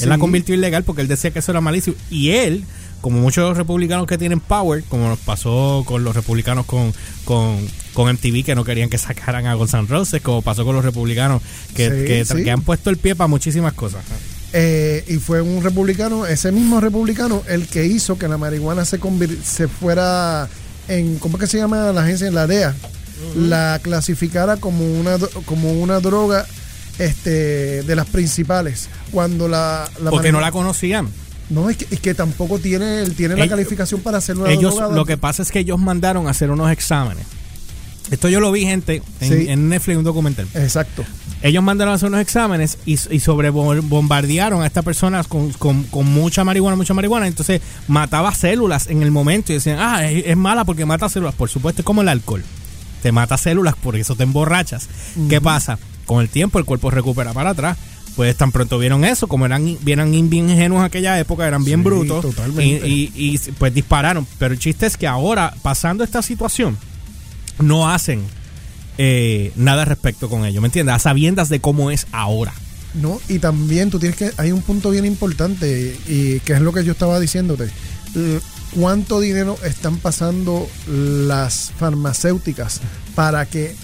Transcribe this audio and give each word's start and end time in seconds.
Él 0.00 0.08
la 0.08 0.18
convirtió 0.18 0.54
ilegal 0.54 0.84
porque 0.84 1.02
él 1.02 1.08
decía 1.08 1.30
que 1.30 1.38
eso 1.38 1.52
era 1.52 1.60
malísimo. 1.60 1.96
Y 2.10 2.30
él, 2.30 2.64
como 3.00 3.20
muchos 3.20 3.56
republicanos 3.56 4.06
que 4.06 4.18
tienen 4.18 4.40
power, 4.40 4.82
como 4.84 5.08
nos 5.08 5.18
pasó 5.18 5.84
con 5.86 6.04
los 6.04 6.14
republicanos 6.14 6.66
con, 6.66 6.92
con, 7.24 7.58
con 7.92 8.12
MTV 8.12 8.44
que 8.44 8.54
no 8.54 8.64
querían 8.64 8.88
que 8.88 8.98
sacaran 8.98 9.46
a 9.46 9.54
Gonzalo 9.54 9.86
Roses, 9.86 10.22
como 10.22 10.42
pasó 10.42 10.64
con 10.64 10.74
los 10.74 10.84
republicanos 10.84 11.42
que, 11.74 12.24
que, 12.26 12.50
han 12.50 12.62
puesto 12.62 12.90
el 12.90 12.96
pie 12.96 13.14
para 13.14 13.28
muchísimas 13.28 13.72
cosas. 13.72 14.04
Eh, 14.52 15.04
y 15.08 15.16
fue 15.16 15.42
un 15.42 15.62
republicano, 15.62 16.26
ese 16.26 16.52
mismo 16.52 16.80
republicano, 16.80 17.42
el 17.48 17.66
que 17.66 17.86
hizo 17.86 18.18
que 18.18 18.28
la 18.28 18.38
marihuana 18.38 18.84
se, 18.84 19.00
se 19.42 19.68
fuera 19.68 20.48
en, 20.88 21.18
¿cómo 21.18 21.36
es 21.36 21.40
que 21.40 21.46
se 21.46 21.58
llama 21.58 21.92
la 21.92 22.02
agencia? 22.02 22.30
La 22.30 22.46
DEA, 22.46 22.74
la 23.36 23.80
clasificara 23.82 24.56
como 24.56 24.84
una, 24.84 25.16
como 25.44 25.72
una 25.72 26.00
droga 26.00 26.46
este, 26.98 27.82
de 27.82 27.96
las 27.96 28.06
principales. 28.06 28.88
Cuando 29.10 29.48
la, 29.48 29.88
Porque 30.10 30.32
no 30.32 30.40
la 30.40 30.52
conocían. 30.52 31.08
No, 31.50 31.68
es 31.68 31.76
que, 31.76 31.84
que 31.84 32.14
tampoco 32.14 32.58
tiene, 32.58 33.08
tiene 33.10 33.36
la 33.36 33.48
calificación 33.48 34.00
para 34.00 34.18
hacerlo. 34.18 34.46
Ellos, 34.46 34.76
lo 34.92 35.04
que 35.04 35.16
pasa 35.18 35.42
es 35.42 35.50
que 35.50 35.60
ellos 35.60 35.78
mandaron 35.78 36.26
a 36.26 36.30
hacer 36.30 36.50
unos 36.50 36.70
exámenes. 36.70 37.26
Esto 38.10 38.28
yo 38.28 38.40
lo 38.40 38.52
vi, 38.52 38.62
gente, 38.62 39.02
en, 39.20 39.48
en 39.48 39.68
Netflix, 39.68 39.96
un 39.96 40.04
documental. 40.04 40.46
Exacto. 40.54 41.04
Ellos 41.42 41.62
mandaron 41.62 41.92
a 41.92 41.96
hacer 41.96 42.08
unos 42.08 42.20
exámenes 42.20 42.78
y, 42.86 42.92
y 42.92 43.20
sobre 43.20 43.50
bombardearon 43.50 44.62
a 44.62 44.66
estas 44.66 44.84
personas 44.84 45.26
con, 45.26 45.52
mucha 45.92 46.44
marihuana, 46.44 46.76
mucha 46.76 46.94
marihuana. 46.94 47.26
Entonces 47.26 47.60
mataba 47.86 48.34
células 48.34 48.88
en 48.88 49.02
el 49.02 49.10
momento 49.10 49.52
y 49.52 49.56
decían, 49.56 49.78
ah, 49.78 50.08
es, 50.08 50.36
mala 50.36 50.64
porque 50.64 50.86
mata 50.86 51.08
células. 51.08 51.34
Por 51.34 51.50
supuesto, 51.50 51.82
es 51.82 51.84
como 51.84 52.02
el 52.02 52.08
alcohol. 52.08 52.42
Te 53.02 53.12
mata 53.12 53.36
células, 53.36 53.74
por 53.74 53.96
eso 53.96 54.16
te 54.16 54.22
emborrachas. 54.22 54.88
¿Qué 55.28 55.40
pasa? 55.40 55.78
Con 56.06 56.20
el 56.20 56.28
tiempo 56.28 56.58
el 56.58 56.64
cuerpo 56.64 56.90
recupera 56.90 57.32
para 57.32 57.50
atrás 57.50 57.76
pues 58.16 58.36
tan 58.36 58.52
pronto 58.52 58.78
vieron 58.78 59.04
eso, 59.04 59.26
como 59.26 59.46
eran, 59.46 59.76
bien 59.82 60.14
ingenuos 60.14 60.80
en 60.80 60.84
aquella 60.84 61.18
época, 61.18 61.46
eran 61.46 61.64
bien 61.64 61.82
brutos 61.82 62.24
y, 62.58 63.10
y, 63.14 63.38
pues 63.58 63.74
dispararon. 63.74 64.26
Pero 64.38 64.54
el 64.54 64.60
chiste 64.60 64.86
es 64.86 64.96
que 64.96 65.06
ahora, 65.06 65.54
pasando 65.62 66.04
esta 66.04 66.22
situación, 66.22 66.78
no 67.58 67.90
hacen 67.90 68.22
eh, 68.98 69.52
nada 69.56 69.84
respecto 69.84 70.28
con 70.28 70.44
ello, 70.44 70.60
¿me 70.60 70.68
entiendes? 70.68 70.94
A 70.94 70.98
sabiendas 70.98 71.48
de 71.48 71.60
cómo 71.60 71.90
es 71.90 72.06
ahora. 72.12 72.52
No, 72.94 73.20
y 73.28 73.40
también 73.40 73.90
tú 73.90 73.98
tienes 73.98 74.16
que, 74.16 74.30
hay 74.36 74.52
un 74.52 74.62
punto 74.62 74.90
bien 74.90 75.04
importante 75.04 75.96
y 76.06 76.38
que 76.40 76.52
es 76.52 76.60
lo 76.60 76.72
que 76.72 76.84
yo 76.84 76.92
estaba 76.92 77.18
diciéndote. 77.18 77.68
¿Cuánto 78.76 79.20
dinero 79.20 79.58
están 79.64 79.98
pasando 79.98 80.68
las 80.88 81.72
farmacéuticas 81.76 82.80
para 83.16 83.46
que 83.46 83.74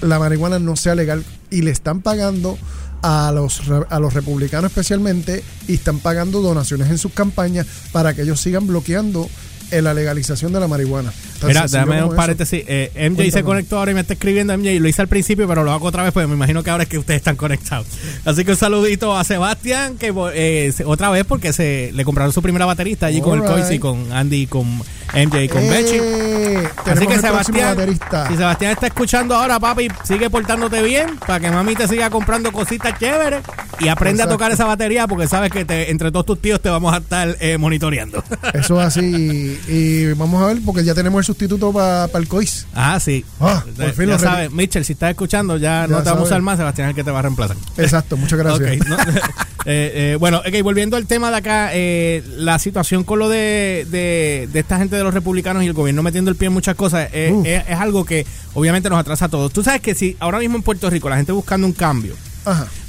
la 0.00 0.18
marihuana 0.18 0.58
no 0.58 0.76
sea 0.76 0.94
legal? 0.94 1.24
Y 1.50 1.62
le 1.62 1.70
están 1.70 2.02
pagando 2.02 2.58
a 3.02 3.32
los, 3.32 3.62
a 3.88 4.00
los 4.00 4.14
republicanos 4.14 4.70
especialmente 4.70 5.42
y 5.66 5.74
están 5.74 6.00
pagando 6.00 6.40
donaciones 6.40 6.90
en 6.90 6.98
sus 6.98 7.12
campañas 7.12 7.66
para 7.92 8.14
que 8.14 8.22
ellos 8.22 8.40
sigan 8.40 8.66
bloqueando 8.66 9.28
en 9.70 9.84
la 9.84 9.94
legalización 9.94 10.52
de 10.52 10.60
la 10.60 10.68
marihuana. 10.68 11.12
Mira, 11.46 11.66
dame 11.68 12.02
un 12.02 12.16
paréntesis. 12.16 12.64
Eh, 12.66 13.10
MJ 13.10 13.30
se 13.30 13.42
conectó 13.42 13.78
ahora 13.78 13.92
y 13.92 13.94
me 13.94 14.00
está 14.00 14.14
escribiendo 14.14 14.56
MJ. 14.56 14.72
Y 14.72 14.78
lo 14.78 14.88
hice 14.88 15.02
al 15.02 15.08
principio, 15.08 15.46
pero 15.46 15.64
lo 15.64 15.72
hago 15.72 15.86
otra 15.86 16.02
vez, 16.02 16.12
porque 16.12 16.26
me 16.26 16.34
imagino 16.34 16.62
que 16.62 16.70
ahora 16.70 16.84
es 16.84 16.88
que 16.88 16.98
ustedes 16.98 17.18
están 17.18 17.36
conectados. 17.36 17.86
Así 18.24 18.44
que 18.44 18.52
un 18.52 18.56
saludito 18.56 19.16
a 19.16 19.24
Sebastián, 19.24 19.96
que 19.96 20.12
eh, 20.34 20.72
otra 20.84 21.10
vez 21.10 21.24
porque 21.24 21.52
se 21.52 21.90
le 21.94 22.04
compraron 22.04 22.32
su 22.32 22.42
primera 22.42 22.66
baterista 22.66 23.06
allí 23.06 23.20
con 23.20 23.38
el 23.38 23.44
Coisy, 23.44 23.78
con 23.78 24.12
Andy, 24.12 24.46
con 24.46 24.66
MJ 25.14 25.42
y 25.42 25.48
con 25.48 25.62
eh, 25.62 25.70
Bechi. 25.70 26.90
Así 26.90 27.06
que 27.06 27.18
Sebastián, 27.18 27.76
si 28.28 28.36
Sebastián 28.36 28.72
está 28.72 28.86
escuchando 28.88 29.34
ahora, 29.34 29.58
papi, 29.58 29.88
sigue 30.04 30.28
portándote 30.30 30.82
bien 30.82 31.16
para 31.18 31.40
que 31.40 31.50
mami 31.50 31.74
te 31.74 31.88
siga 31.88 32.10
comprando 32.10 32.52
cositas 32.52 32.98
chéveres 32.98 33.42
y 33.80 33.88
aprende 33.88 34.22
a 34.22 34.28
tocar 34.28 34.50
esa 34.50 34.64
batería 34.64 35.06
porque 35.06 35.28
sabes 35.28 35.50
que 35.50 35.64
entre 35.88 36.10
todos 36.10 36.26
tus 36.26 36.40
tíos 36.40 36.60
te 36.60 36.68
vamos 36.68 36.92
a 36.92 36.98
estar 36.98 37.36
monitoreando. 37.58 38.22
Eso 38.54 38.80
es 38.80 38.86
así. 38.86 39.60
Y 39.68 40.12
vamos 40.14 40.42
a 40.42 40.46
ver, 40.46 40.58
porque 40.64 40.84
ya 40.84 40.94
tenemos 40.94 41.20
el 41.20 41.24
sustituto 41.28 41.72
para 41.72 42.06
el 42.14 42.26
COIS. 42.26 42.66
Ah, 42.74 42.98
sí. 42.98 43.24
Ah, 43.40 43.62
por 43.76 43.92
fin 43.92 44.08
ya 44.08 44.18
sabes, 44.18 44.50
Mitchell, 44.50 44.84
si 44.84 44.94
estás 44.94 45.10
escuchando, 45.10 45.56
ya, 45.56 45.86
no 45.86 46.02
te 46.02 46.08
vamos 46.08 46.24
a 46.24 46.26
usar 46.26 46.42
más, 46.42 46.58
Sebastián 46.58 46.88
es 46.88 46.90
el 46.90 46.96
que 46.96 47.04
te 47.04 47.10
va 47.10 47.18
a 47.20 47.22
reemplazar. 47.22 47.56
Exacto, 47.76 48.16
muchas 48.16 48.38
gracias. 48.38 48.78
Eh, 49.70 50.12
eh, 50.12 50.16
bueno, 50.18 50.38
okay, 50.38 50.62
volviendo 50.62 50.96
al 50.96 51.06
tema 51.06 51.30
de 51.30 51.36
acá, 51.36 51.70
eh, 51.74 52.22
la 52.36 52.58
situación 52.58 53.04
con 53.04 53.18
lo 53.18 53.28
de, 53.28 53.86
de, 53.90 54.48
esta 54.54 54.78
gente 54.78 54.96
de 54.96 55.04
los 55.04 55.12
republicanos 55.12 55.62
y 55.62 55.66
el 55.66 55.74
gobierno 55.74 56.02
metiendo 56.02 56.30
el 56.30 56.36
pie 56.38 56.46
en 56.46 56.54
muchas 56.54 56.74
cosas 56.74 57.10
es, 57.12 57.34
es, 57.44 57.76
algo 57.76 58.06
que 58.06 58.24
obviamente 58.54 58.88
nos 58.88 58.98
atrasa 58.98 59.26
a 59.26 59.28
todos. 59.28 59.52
Tú 59.52 59.62
sabes 59.62 59.82
que 59.82 59.94
si 59.94 60.16
ahora 60.20 60.38
mismo 60.38 60.56
en 60.56 60.62
Puerto 60.62 60.88
Rico 60.88 61.10
la 61.10 61.16
gente 61.16 61.32
buscando 61.32 61.66
un 61.66 61.74
cambio, 61.74 62.14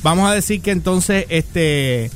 vamos 0.03 0.29
a 0.31 0.33
decir 0.33 0.61
que 0.61 0.71
entonces, 0.71 1.25
este, 1.27 2.11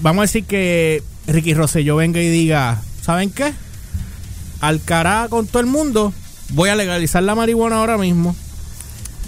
vamos 0.00 0.18
a 0.18 0.24
decir 0.24 0.44
que 0.44 1.02
Ricky 1.26 1.54
Rosselló 1.54 1.96
venga 1.96 2.20
y 2.20 2.28
diga, 2.28 2.82
¿saben 3.00 3.30
qué? 3.30 3.54
Al 4.60 4.82
cara 4.82 5.26
con 5.28 5.46
todo 5.46 5.60
el 5.60 5.66
mundo, 5.66 6.12
voy 6.50 6.70
a 6.70 6.76
legalizar 6.76 7.22
la 7.22 7.34
marihuana 7.34 7.76
ahora 7.76 7.98
mismo. 7.98 8.34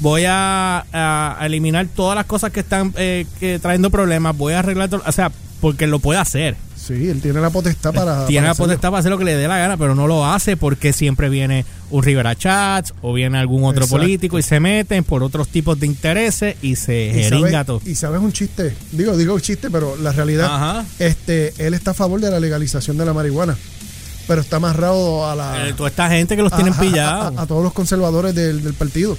Voy 0.01 0.25
a, 0.27 1.37
eliminar 1.43 1.87
todas 1.95 2.15
las 2.17 2.27
cosas 2.27 2.53
que 2.53 2.61
están 2.61 2.95
eh, 2.97 3.27
trayendo 3.61 3.91
problemas. 3.91 4.37
Voy 4.37 4.53
a 4.53 4.61
arreglar 4.61 4.89
todo. 4.89 5.03
O 5.05 5.13
sea, 5.13 5.33
porque 5.61 5.87
lo 5.87 5.99
puede 5.99 6.21
hacer. 6.21 6.57
Sí, 6.77 7.09
él 7.09 7.21
tiene 7.21 7.41
la 7.41 7.51
potestad 7.51 7.93
para. 7.93 8.27
Tiene 8.27 8.47
la 8.47 8.55
potestad 8.55 8.91
para 8.91 9.01
hacer 9.01 9.11
lo 9.11 9.19
que 9.19 9.25
le 9.25 9.35
dé 9.35 9.49
la 9.49 9.59
gana, 9.59 9.77
pero 9.77 9.95
no 9.95 10.07
lo 10.07 10.25
hace 10.25 10.57
porque 10.57 10.93
siempre 10.93 11.29
viene 11.29 11.67
un 11.91 12.03
Rivera 12.03 12.37
Chats 12.37 12.95
o 13.03 13.13
viene 13.13 13.39
algún 13.39 13.65
otro 13.65 13.87
político 13.89 14.39
y 14.39 14.43
se 14.43 14.61
meten 14.61 15.05
por 15.05 15.23
otros 15.23 15.49
tipos 15.49 15.79
de 15.81 15.87
intereses 15.87 16.57
y 16.63 16.77
se 16.77 17.11
jeringa 17.13 17.65
todo. 17.65 17.83
Y 17.85 17.95
sabes 17.95 18.21
un 18.21 18.33
chiste, 18.33 18.75
digo, 18.93 19.17
digo 19.17 19.35
un 19.35 19.41
chiste, 19.41 19.71
pero 19.71 19.97
la 19.97 20.13
realidad, 20.13 20.87
este, 20.99 21.53
él 21.59 21.75
está 21.75 21.91
a 21.91 21.95
favor 21.95 22.21
de 22.21 22.31
la 22.31 22.41
legalización 22.41 22.97
de 22.97 23.05
la 23.05 23.13
marihuana 23.13 23.57
pero 24.29 24.43
está 24.43 24.57
amarrado 24.57 25.29
a 25.29 25.35
la. 25.35 25.69
Eh, 25.69 25.73
toda 25.73 25.89
esta 25.89 26.09
gente 26.11 26.37
que 26.37 26.43
los 26.43 26.53
tienen 26.53 26.75
pillados. 26.75 27.37
A, 27.37 27.47
todos 27.47 27.65
los 27.65 27.73
conservadores 27.73 28.35
del, 28.35 28.63
del, 28.63 28.75
partido. 28.75 29.17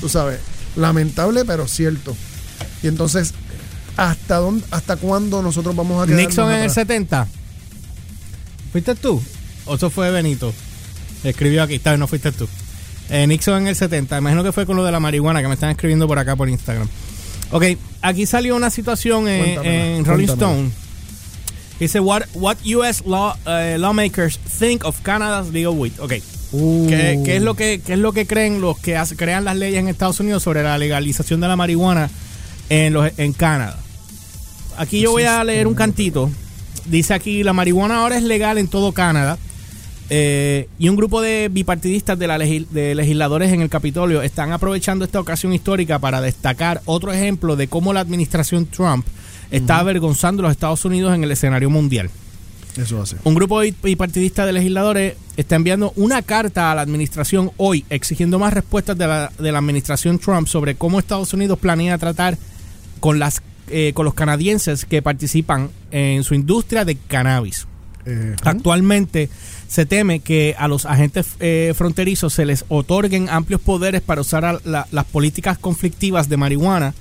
Tú 0.00 0.08
sabes. 0.08 0.40
Lamentable, 0.74 1.44
pero 1.44 1.68
cierto. 1.68 2.16
Y 2.82 2.88
entonces, 2.88 3.34
¿hasta 3.96 4.36
dónde, 4.36 4.64
hasta 4.70 4.96
cuándo 4.96 5.42
nosotros 5.42 5.76
vamos 5.76 6.02
a 6.02 6.06
quedar? 6.06 6.20
Nixon 6.20 6.50
en 6.50 6.62
el 6.62 6.70
70. 6.70 7.28
¿Fuiste 8.72 8.94
tú? 8.94 9.22
¿O 9.66 9.74
eso 9.74 9.90
fue 9.90 10.10
Benito? 10.10 10.52
Escribió 11.22 11.62
aquí, 11.62 11.74
está 11.74 11.96
no 11.98 12.06
fuiste 12.06 12.32
tú. 12.32 12.48
Eh, 13.10 13.26
Nixon 13.26 13.62
en 13.62 13.68
el 13.68 13.76
70. 13.76 14.16
Imagino 14.16 14.42
que 14.42 14.52
fue 14.52 14.64
con 14.64 14.76
lo 14.76 14.84
de 14.84 14.92
la 14.92 15.00
marihuana 15.00 15.42
que 15.42 15.48
me 15.48 15.54
están 15.54 15.70
escribiendo 15.70 16.08
por 16.08 16.18
acá 16.18 16.34
por 16.34 16.48
Instagram. 16.48 16.88
Ok, 17.50 17.64
aquí 18.00 18.24
salió 18.24 18.56
una 18.56 18.70
situación 18.70 19.28
en, 19.28 20.04
Rolling 20.04 20.28
Stone 20.28 20.70
Dice, 21.78 22.00
what, 22.00 22.22
what 22.34 22.56
U.S. 22.64 23.02
Law, 23.06 23.36
uh, 23.46 23.76
lawmakers 23.78 24.38
think 24.38 24.84
of 24.84 25.02
Canada's 25.02 25.52
legal 25.52 25.74
weed. 25.74 25.92
Ok. 25.98 26.14
Uh. 26.52 26.86
¿Qué, 26.88 27.36
es 27.36 27.42
lo 27.42 27.54
que, 27.54 27.82
es 27.86 27.98
lo 27.98 28.12
que 28.12 28.26
creen 28.26 28.60
los 28.60 28.78
que 28.78 28.98
crean 29.16 29.44
las 29.44 29.56
leyes 29.56 29.80
en 29.80 29.88
Estados 29.88 30.20
Unidos 30.20 30.42
sobre 30.42 30.62
la 30.62 30.78
legalización 30.78 31.40
de 31.40 31.48
la 31.48 31.56
marihuana 31.56 32.08
en, 32.70 32.94
los, 32.94 33.10
en 33.18 33.32
Canadá? 33.32 33.78
Aquí 34.78 35.00
yo 35.00 35.12
voy 35.12 35.24
a 35.24 35.42
leer 35.44 35.66
un 35.66 35.74
cantito. 35.74 36.30
Dice 36.86 37.14
aquí, 37.14 37.42
la 37.42 37.52
marihuana 37.52 37.98
ahora 37.98 38.16
es 38.16 38.22
legal 38.22 38.58
en 38.58 38.68
todo 38.68 38.92
Canadá. 38.92 39.38
Eh, 40.08 40.68
y 40.78 40.88
un 40.88 40.96
grupo 40.96 41.20
de 41.20 41.48
bipartidistas 41.50 42.16
de, 42.16 42.28
la 42.28 42.38
de 42.38 42.94
legisladores 42.94 43.52
en 43.52 43.60
el 43.60 43.68
Capitolio 43.68 44.22
están 44.22 44.52
aprovechando 44.52 45.04
esta 45.04 45.18
ocasión 45.18 45.52
histórica 45.52 45.98
para 45.98 46.20
destacar 46.20 46.80
otro 46.84 47.12
ejemplo 47.12 47.56
de 47.56 47.66
cómo 47.66 47.92
la 47.92 48.00
administración 48.00 48.66
Trump 48.66 49.04
está 49.50 49.78
avergonzando 49.78 50.42
a 50.42 50.44
los 50.44 50.52
Estados 50.52 50.84
Unidos 50.84 51.14
en 51.14 51.24
el 51.24 51.30
escenario 51.30 51.70
mundial. 51.70 52.10
Eso 52.76 53.00
hace. 53.00 53.16
Un 53.24 53.34
grupo 53.34 53.60
bipartidista 53.60 54.44
de 54.44 54.52
legisladores 54.52 55.14
está 55.36 55.56
enviando 55.56 55.92
una 55.96 56.22
carta 56.22 56.70
a 56.70 56.74
la 56.74 56.82
administración 56.82 57.50
hoy 57.56 57.84
exigiendo 57.88 58.38
más 58.38 58.52
respuestas 58.52 58.98
de 58.98 59.06
la, 59.06 59.32
de 59.38 59.52
la 59.52 59.58
administración 59.58 60.18
Trump 60.18 60.46
sobre 60.46 60.74
cómo 60.74 60.98
Estados 60.98 61.32
Unidos 61.32 61.58
planea 61.58 61.96
tratar 61.96 62.36
con, 63.00 63.18
las, 63.18 63.42
eh, 63.68 63.92
con 63.94 64.04
los 64.04 64.14
canadienses 64.14 64.84
que 64.84 65.00
participan 65.00 65.70
en 65.90 66.22
su 66.22 66.34
industria 66.34 66.84
de 66.84 66.96
cannabis. 66.96 67.66
Actualmente 68.42 69.28
se 69.66 69.84
teme 69.84 70.20
que 70.20 70.54
a 70.58 70.68
los 70.68 70.86
agentes 70.86 71.26
eh, 71.40 71.74
fronterizos 71.76 72.32
se 72.32 72.44
les 72.46 72.64
otorguen 72.68 73.28
amplios 73.28 73.60
poderes 73.60 74.00
para 74.00 74.20
usar 74.20 74.60
las 74.64 75.04
políticas 75.06 75.58
conflictivas 75.58 76.28
de 76.28 76.36
marihuana 76.36 76.94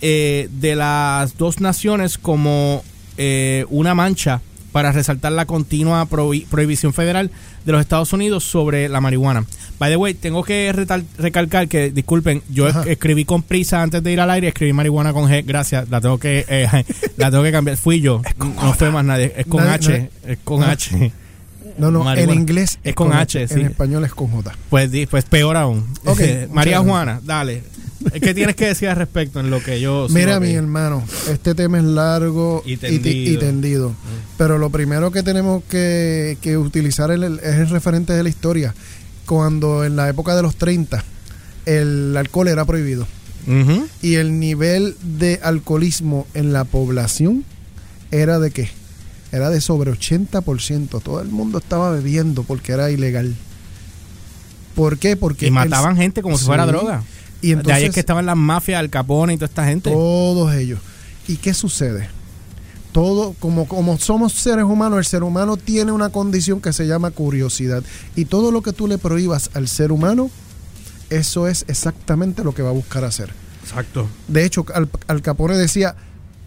eh, 0.00 0.48
de 0.52 0.76
las 0.76 1.36
dos 1.36 1.60
naciones 1.60 2.18
como 2.18 2.82
eh, 3.16 3.64
una 3.70 3.94
mancha 3.94 4.40
para 4.72 4.92
resaltar 4.92 5.32
la 5.32 5.46
continua 5.46 6.06
prohibición 6.06 6.92
federal 6.92 7.30
de 7.64 7.72
los 7.72 7.80
Estados 7.80 8.12
Unidos 8.12 8.44
sobre 8.44 8.88
la 8.88 9.00
marihuana. 9.00 9.44
By 9.78 9.90
the 9.90 9.96
way, 9.96 10.14
tengo 10.14 10.42
que 10.42 10.72
recalcar 10.72 11.68
que, 11.68 11.90
disculpen, 11.90 12.42
yo 12.48 12.68
escribí 12.68 13.24
con 13.24 13.42
prisa 13.42 13.82
antes 13.82 14.02
de 14.02 14.12
ir 14.12 14.20
al 14.20 14.30
aire, 14.30 14.48
escribí 14.48 14.72
marihuana 14.72 15.12
con 15.12 15.28
G, 15.28 15.44
gracias, 15.44 15.88
la 15.88 16.00
tengo 16.00 16.18
que, 16.18 16.44
eh, 16.48 16.68
la 17.16 17.30
tengo 17.30 17.42
que 17.42 17.52
cambiar. 17.52 17.76
Fui 17.76 18.00
yo, 18.00 18.22
no 18.38 18.74
fue 18.74 18.90
más 18.90 19.04
nadie, 19.04 19.32
es 19.36 19.46
con 19.46 19.66
H, 19.66 20.10
es 20.26 20.38
con 20.44 20.62
H. 20.62 21.12
No, 21.78 21.92
no, 21.92 22.12
en 22.12 22.30
inglés 22.30 22.80
es, 22.82 22.94
con, 22.94 23.12
H, 23.12 23.46
en 23.50 23.66
español 23.66 24.04
es 24.04 24.12
con 24.12 24.28
J. 24.28 24.52
Pues, 24.68 24.90
pues 25.08 25.24
peor 25.24 25.56
aún. 25.56 25.86
María 26.52 26.80
Juana, 26.80 27.20
dale. 27.22 27.62
¿Qué 28.22 28.32
tienes 28.34 28.54
que 28.56 28.66
decir 28.66 28.88
al 28.88 28.96
respecto 28.96 29.40
en 29.40 29.50
lo 29.50 29.62
que 29.62 29.80
yo... 29.80 30.06
Mira, 30.10 30.38
mi 30.40 30.52
hermano, 30.52 31.02
este 31.28 31.54
tema 31.54 31.78
es 31.78 31.84
largo 31.84 32.62
Y 32.64 32.74
y, 32.74 32.76
ti- 32.76 33.28
y 33.30 33.36
tendido. 33.38 33.92
Pero 34.36 34.56
lo 34.58 34.70
primero 34.70 35.10
que 35.10 35.22
tenemos 35.22 35.64
que, 35.64 36.38
que 36.40 36.56
utilizar 36.56 37.10
el- 37.10 37.24
el- 37.24 37.38
es 37.40 37.56
el 37.56 37.68
referente 37.70 38.12
de 38.12 38.22
la 38.22 38.28
historia. 38.28 38.74
Cuando 39.26 39.84
en 39.84 39.96
la 39.96 40.08
época 40.08 40.34
de 40.36 40.42
los 40.42 40.56
30 40.56 41.04
el 41.66 42.16
alcohol 42.16 42.48
era 42.48 42.64
prohibido 42.64 43.06
y 44.02 44.14
el 44.14 44.38
nivel 44.38 44.94
de 45.02 45.40
alcoholismo 45.42 46.26
en 46.34 46.52
la 46.52 46.64
población 46.64 47.44
era 48.10 48.38
de 48.38 48.50
qué? 48.50 48.68
Era 49.32 49.50
de 49.50 49.60
sobre 49.60 49.90
80%. 49.92 51.02
Todo 51.02 51.20
el 51.20 51.28
mundo 51.28 51.58
estaba 51.58 51.90
bebiendo 51.90 52.42
porque 52.44 52.72
era 52.72 52.90
ilegal. 52.90 53.34
¿Por 54.74 54.98
qué? 54.98 55.16
Porque 55.16 55.46
Y 55.46 55.48
el- 55.48 55.54
mataban 55.54 55.96
gente 55.96 56.22
como 56.22 56.38
si 56.38 56.44
fuera 56.44 56.64
droga. 56.66 57.02
Y 57.40 57.48
de 57.48 57.54
ahí 57.54 57.58
es 57.58 57.58
entonces- 57.60 57.94
que 57.94 58.00
estaban 58.00 58.26
las 58.26 58.36
mafias, 58.36 58.80
el 58.82 58.90
Capone 58.90 59.34
y 59.34 59.36
toda 59.36 59.46
esta 59.46 59.64
gente. 59.66 59.90
Todos 59.90 60.54
ellos. 60.54 60.80
¿Y 61.26 61.36
qué 61.36 61.54
sucede? 61.54 62.08
Todo, 62.92 63.34
como, 63.38 63.68
como 63.68 63.98
somos 63.98 64.32
seres 64.32 64.64
humanos, 64.64 64.98
el 64.98 65.04
ser 65.04 65.22
humano 65.22 65.56
tiene 65.56 65.92
una 65.92 66.08
condición 66.08 66.60
que 66.60 66.72
se 66.72 66.86
llama 66.86 67.10
curiosidad. 67.10 67.82
Y 68.16 68.24
todo 68.24 68.50
lo 68.50 68.62
que 68.62 68.72
tú 68.72 68.88
le 68.88 68.98
prohíbas 68.98 69.50
al 69.54 69.68
ser 69.68 69.92
humano, 69.92 70.30
eso 71.10 71.46
es 71.48 71.64
exactamente 71.68 72.42
lo 72.42 72.54
que 72.54 72.62
va 72.62 72.70
a 72.70 72.72
buscar 72.72 73.04
hacer. 73.04 73.30
Exacto. 73.62 74.08
De 74.26 74.44
hecho, 74.44 74.64
Al, 74.74 74.88
Al 75.06 75.20
Capone 75.22 75.56
decía, 75.56 75.94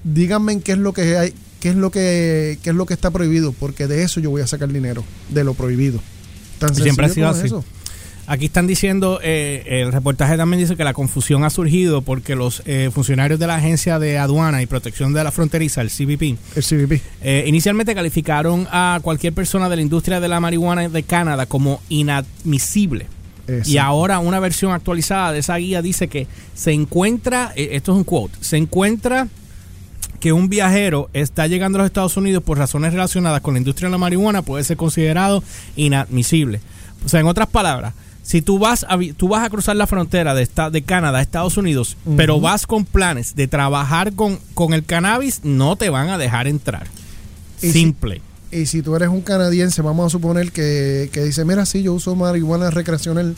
díganme 0.04 0.54
en 0.54 0.62
qué 0.62 0.72
es 0.74 0.78
lo 0.80 0.94
que 0.94 1.16
hay, 1.18 1.34
qué 1.60 1.70
es 1.70 1.76
lo 1.76 1.92
que, 1.92 2.58
qué 2.64 2.72
es 2.72 2.76
lo 2.76 2.88
que 2.88 2.96
está 2.96 3.12
prohibido, 3.12 3.54
porque 3.54 3.86
de 3.88 4.02
eso 4.04 4.20
yo 4.20 4.32
voy 4.32 4.42
a 4.42 4.48
sacar 4.48 4.70
dinero, 4.74 5.04
de 5.30 5.44
lo 5.44 5.54
prohibido. 5.54 6.00
Tan 6.58 6.74
siempre 6.76 7.06
ha 7.06 7.10
sido 7.10 7.30
así. 7.30 7.46
eso. 7.46 7.64
Aquí 8.28 8.46
están 8.46 8.66
diciendo, 8.68 9.20
eh, 9.24 9.64
el 9.66 9.92
reportaje 9.92 10.38
también 10.38 10.62
dice 10.62 10.78
que 10.78 10.84
la 10.84 10.94
confusión 10.94 11.44
ha 11.44 11.50
surgido 11.50 12.02
porque 12.02 12.36
los 12.36 12.62
eh, 12.66 12.90
funcionarios 12.94 13.40
de 13.40 13.48
la 13.48 13.56
Agencia 13.56 14.00
de 14.00 14.18
Aduana 14.20 14.62
y 14.62 14.68
Protección 14.68 15.12
de 15.14 15.24
la 15.24 15.32
Fronteriza, 15.32 15.82
el 15.82 15.90
CBP, 15.90 16.38
El 16.56 16.64
CBP. 16.64 17.02
eh, 17.24 17.44
inicialmente 17.48 17.94
calificaron 17.94 18.68
a 18.72 19.00
cualquier 19.02 19.34
persona 19.34 19.68
de 19.70 19.76
la 19.76 19.82
industria 19.82 20.20
de 20.20 20.28
la 20.28 20.40
marihuana 20.40 20.88
de 20.88 21.04
Canadá 21.04 21.46
como 21.46 21.82
inadmisible. 21.90 23.08
Y 23.66 23.78
ahora 23.78 24.20
una 24.20 24.40
versión 24.40 24.72
actualizada 24.72 25.34
de 25.34 25.40
esa 25.40 25.58
guía 25.58 25.82
dice 25.82 26.08
que 26.08 26.28
se 26.54 26.72
encuentra, 26.72 27.52
eh, 27.56 27.70
esto 27.74 27.92
es 27.92 27.98
un 27.98 28.04
quote, 28.06 28.38
se 28.40 28.56
encuentra 28.56 29.28
que 30.22 30.32
un 30.32 30.48
viajero 30.48 31.10
está 31.12 31.48
llegando 31.48 31.78
a 31.78 31.82
los 31.82 31.88
Estados 31.88 32.16
Unidos 32.16 32.44
por 32.44 32.58
razones 32.58 32.94
relacionadas 32.94 33.42
con 33.42 33.56
la 33.56 33.58
industria 33.58 33.88
de 33.90 33.92
la 33.92 33.98
marihuana 33.98 34.42
puede 34.44 34.64
ser 34.64 34.78
considerado 34.78 35.44
inadmisible. 35.76 36.62
O 37.04 37.10
sea, 37.10 37.20
en 37.20 37.26
otras 37.26 37.48
palabras, 37.48 37.94
si 38.24 38.42
tú 38.42 38.60
vas 38.60 38.86
a, 38.88 38.98
tú 39.18 39.28
vas 39.28 39.44
a 39.46 39.50
cruzar 39.50 39.76
la 39.76 39.88
frontera 39.88 40.34
de, 40.34 40.44
esta, 40.44 40.70
de 40.70 40.82
Canadá 40.84 41.20
a 41.20 41.22
Estados 41.22 41.58
Unidos, 41.58 41.98
pero 42.18 42.40
vas 42.40 42.68
con 42.68 42.86
planes 42.86 43.36
de 43.36 43.48
trabajar 43.48 44.14
con, 44.14 44.40
con 44.54 44.74
el 44.74 44.84
cannabis, 44.86 45.42
no 45.44 45.76
te 45.76 45.90
van 45.90 46.10
a 46.10 46.18
dejar 46.18 46.48
entrar. 46.48 46.88
Y 47.62 47.68
si- 47.68 47.72
Simple. 47.74 48.22
Y 48.52 48.66
si 48.66 48.82
tú 48.82 48.96
eres 48.98 49.08
un 49.10 49.22
canadiense, 49.22 49.82
vamos 49.82 50.08
a 50.08 50.10
suponer 50.10 50.52
que, 50.52 51.10
que 51.14 51.24
dice, 51.24 51.46
mira, 51.46 51.66
sí, 51.66 51.84
yo 51.84 51.94
uso 51.94 52.16
marihuana 52.16 52.70
recreacional 52.70 53.36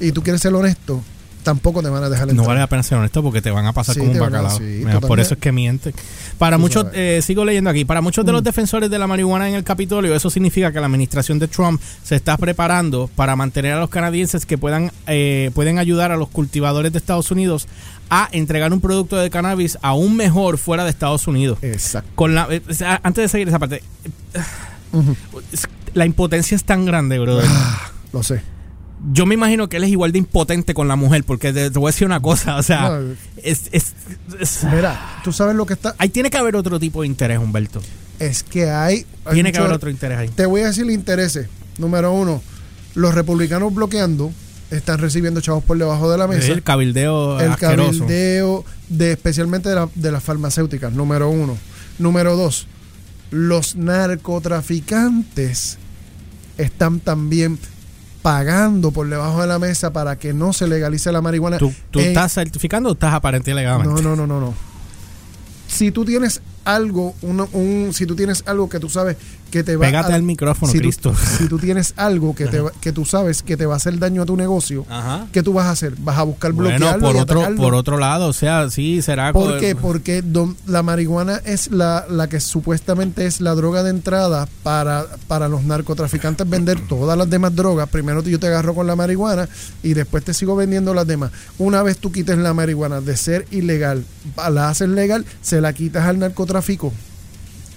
y 0.00 0.12
tú 0.12 0.22
quieres 0.22 0.40
ser 0.40 0.54
honesto, 0.54 1.02
tampoco 1.46 1.82
te 1.82 1.88
van 1.88 2.04
a 2.04 2.10
dejar 2.10 2.26
No 2.26 2.32
entrar. 2.32 2.48
vale 2.48 2.60
la 2.60 2.66
pena 2.66 2.82
ser 2.82 2.98
honesto 2.98 3.22
porque 3.22 3.40
te 3.40 3.50
van 3.50 3.64
a 3.64 3.72
pasar 3.72 3.94
Sí, 3.94 4.00
como 4.00 4.12
un 4.12 4.18
bacalao. 4.18 4.50
sí, 4.58 4.82
Mira, 4.84 5.00
por 5.00 5.18
eso 5.18 5.32
es 5.34 5.40
que 5.40 5.52
mienten. 5.52 5.94
Para 6.38 6.56
Tú 6.56 6.60
muchos, 6.60 6.86
eh, 6.92 7.20
sigo 7.22 7.44
leyendo 7.46 7.70
aquí, 7.70 7.84
para 7.86 8.02
muchos 8.02 8.26
de 8.26 8.32
los 8.32 8.42
Mm. 8.42 8.44
defensores 8.44 8.90
de 8.90 8.98
la 8.98 9.06
marihuana 9.06 9.48
en 9.48 9.54
el 9.54 9.64
Capitolio, 9.64 10.14
eso 10.14 10.28
significa 10.28 10.70
que 10.72 10.80
la 10.80 10.86
administración 10.86 11.38
de 11.38 11.48
Trump 11.48 11.80
se 12.04 12.16
está 12.16 12.36
preparando 12.36 13.08
para 13.16 13.34
mantener 13.36 13.72
a 13.72 13.80
los 13.80 13.88
canadienses 13.88 14.44
que 14.44 14.58
puedan, 14.58 14.92
eh, 15.06 15.50
pueden 15.54 15.78
ayudar 15.78 16.12
a 16.12 16.16
los 16.18 16.28
cultivadores 16.28 16.92
de 16.92 16.98
Estados 16.98 17.30
Unidos 17.30 17.66
a 18.10 18.28
entregar 18.32 18.72
un 18.72 18.80
producto 18.80 19.16
de 19.16 19.30
cannabis 19.30 19.78
aún 19.82 20.16
mejor 20.16 20.58
fuera 20.58 20.84
de 20.84 20.90
Estados 20.90 21.26
Unidos. 21.26 21.58
Exacto. 21.62 22.10
Con 22.14 22.34
la, 22.34 22.46
eh, 22.50 22.60
antes 23.02 23.22
de 23.22 23.28
seguir 23.28 23.48
esa 23.48 23.58
parte, 23.58 23.82
la 25.94 26.06
impotencia 26.06 26.54
es 26.54 26.64
tan 26.64 26.84
grande, 26.84 27.18
brother. 27.18 27.46
Ah, 27.48 27.90
lo 28.12 28.22
sé. 28.22 28.42
Yo 29.12 29.26
me 29.26 29.34
imagino 29.34 29.68
que 29.68 29.76
él 29.76 29.84
es 29.84 29.90
igual 29.90 30.12
de 30.12 30.18
impotente 30.18 30.74
con 30.74 30.88
la 30.88 30.96
mujer, 30.96 31.24
porque 31.24 31.52
te, 31.52 31.70
te 31.70 31.78
voy 31.78 31.88
a 31.88 31.92
decir 31.92 32.06
una 32.06 32.20
cosa, 32.20 32.56
o 32.56 32.62
sea, 32.62 32.88
No, 32.90 33.14
es, 33.42 33.68
es- 33.72 33.94
es- 34.40 34.64
Mira, 34.64 35.20
tú 35.22 35.32
sabes 35.32 35.54
lo 35.54 35.66
que 35.66 35.74
está. 35.74 35.94
ahí 35.98 36.08
tiene 36.08 36.30
que 36.30 36.38
haber 36.38 36.56
otro 36.56 36.80
tipo 36.80 37.02
de 37.02 37.08
interés, 37.08 37.38
Humberto. 37.38 37.80
Es 38.18 38.42
que 38.42 38.70
hay. 38.70 39.04
hay 39.24 39.34
Tiene 39.34 39.52
que 39.52 39.58
haber 39.58 39.72
otro 39.72 39.90
interés 39.90 40.18
ahí. 40.18 40.28
Te 40.28 40.46
voy 40.46 40.62
a 40.62 40.66
decir 40.68 40.90
intereses. 40.90 41.48
Número 41.78 42.12
uno, 42.12 42.42
los 42.94 43.14
republicanos 43.14 43.74
bloqueando 43.74 44.32
están 44.70 44.98
recibiendo 44.98 45.40
chavos 45.40 45.62
por 45.62 45.78
debajo 45.78 46.10
de 46.10 46.18
la 46.18 46.26
mesa. 46.26 46.50
El 46.50 46.62
cabildeo 46.62 47.38
el 47.38 47.52
asqueroso. 47.52 48.00
cabildeo 48.00 48.64
de 48.88 49.12
especialmente 49.12 49.68
de, 49.68 49.74
la- 49.76 49.88
de 49.94 50.10
las 50.12 50.24
farmacéuticas, 50.24 50.92
número 50.92 51.28
uno. 51.28 51.56
Número 51.98 52.34
dos, 52.36 52.66
los 53.30 53.76
narcotraficantes 53.76 55.78
están 56.58 57.00
también 57.00 57.58
pagando 58.26 58.90
por 58.90 59.08
debajo 59.08 59.40
de 59.40 59.46
la 59.46 59.60
mesa 59.60 59.92
para 59.92 60.16
que 60.16 60.34
no 60.34 60.52
se 60.52 60.66
legalice 60.66 61.12
la 61.12 61.22
marihuana. 61.22 61.58
¿Tú, 61.58 61.72
estás 61.94 62.32
certificando 62.32 62.88
o 62.88 62.92
estás 62.94 63.14
aparente 63.14 63.52
y 63.52 63.54
legalmente? 63.54 64.02
no, 64.02 64.16
no, 64.16 64.16
no, 64.16 64.26
no, 64.26 64.40
no. 64.40 64.54
Si 65.68 65.92
tú 65.92 66.04
tienes 66.04 66.42
algo, 66.66 67.14
un, 67.22 67.92
si 67.94 68.04
tú 68.06 68.14
tienes 68.14 68.42
algo 68.46 68.68
que 68.68 68.78
tú 68.80 68.88
sabes 68.90 69.16
que 69.50 69.62
te 69.62 69.76
va 69.76 69.86
Pégate 69.86 70.12
a, 70.12 70.16
al 70.16 70.24
micrófono, 70.24 70.70
si 70.72 70.80
tú- 70.80 71.14
si 71.38 71.46
tú 71.48 71.58
tienes 71.58 71.94
algo 71.96 72.34
que, 72.34 72.46
te, 72.46 72.60
que 72.80 72.90
tú 72.92 73.04
sabes 73.04 73.42
que 73.44 73.56
te 73.56 73.64
va 73.64 73.74
a 73.74 73.76
hacer 73.76 73.96
daño 73.98 74.22
a 74.22 74.26
tu 74.26 74.36
negocio, 74.36 74.84
Ajá. 74.90 75.28
¿qué 75.32 75.42
tú 75.44 75.52
vas 75.52 75.66
a 75.66 75.70
hacer? 75.70 75.94
¿Vas 76.00 76.18
a 76.18 76.24
buscar 76.24 76.52
Bueno, 76.52 76.76
bloquearlo 76.76 77.00
por 77.06 77.16
otro, 77.16 77.54
por 77.56 77.74
otro 77.76 77.96
lado, 77.98 78.26
o 78.26 78.32
sea, 78.32 78.68
sí, 78.70 79.00
será... 79.02 79.32
¿Por 79.32 79.58
qué? 79.60 79.76
Porque 79.76 80.24
dom- 80.24 80.56
la 80.66 80.82
marihuana 80.82 81.40
es 81.44 81.70
la, 81.70 82.04
la 82.10 82.28
que 82.28 82.40
supuestamente 82.40 83.24
es 83.26 83.40
la 83.40 83.54
droga 83.54 83.84
de 83.84 83.90
entrada 83.90 84.48
para, 84.64 85.06
para 85.28 85.48
los 85.48 85.62
narcotraficantes 85.62 86.48
vender 86.50 86.80
todas 86.88 87.16
las 87.16 87.30
demás 87.30 87.54
drogas. 87.54 87.88
Primero 87.88 88.22
yo 88.24 88.40
te 88.40 88.48
agarro 88.48 88.74
con 88.74 88.88
la 88.88 88.96
marihuana 88.96 89.48
y 89.84 89.94
después 89.94 90.24
te 90.24 90.34
sigo 90.34 90.56
vendiendo 90.56 90.92
las 90.92 91.06
demás. 91.06 91.30
Una 91.58 91.84
vez 91.84 91.98
tú 91.98 92.10
quites 92.10 92.36
la 92.38 92.52
marihuana 92.52 93.00
de 93.00 93.16
ser 93.16 93.46
ilegal, 93.52 94.04
la 94.50 94.68
haces 94.70 94.88
legal, 94.88 95.24
se 95.40 95.60
la 95.60 95.72
quitas 95.72 96.04
al 96.06 96.16
narcotráfico. 96.56 96.92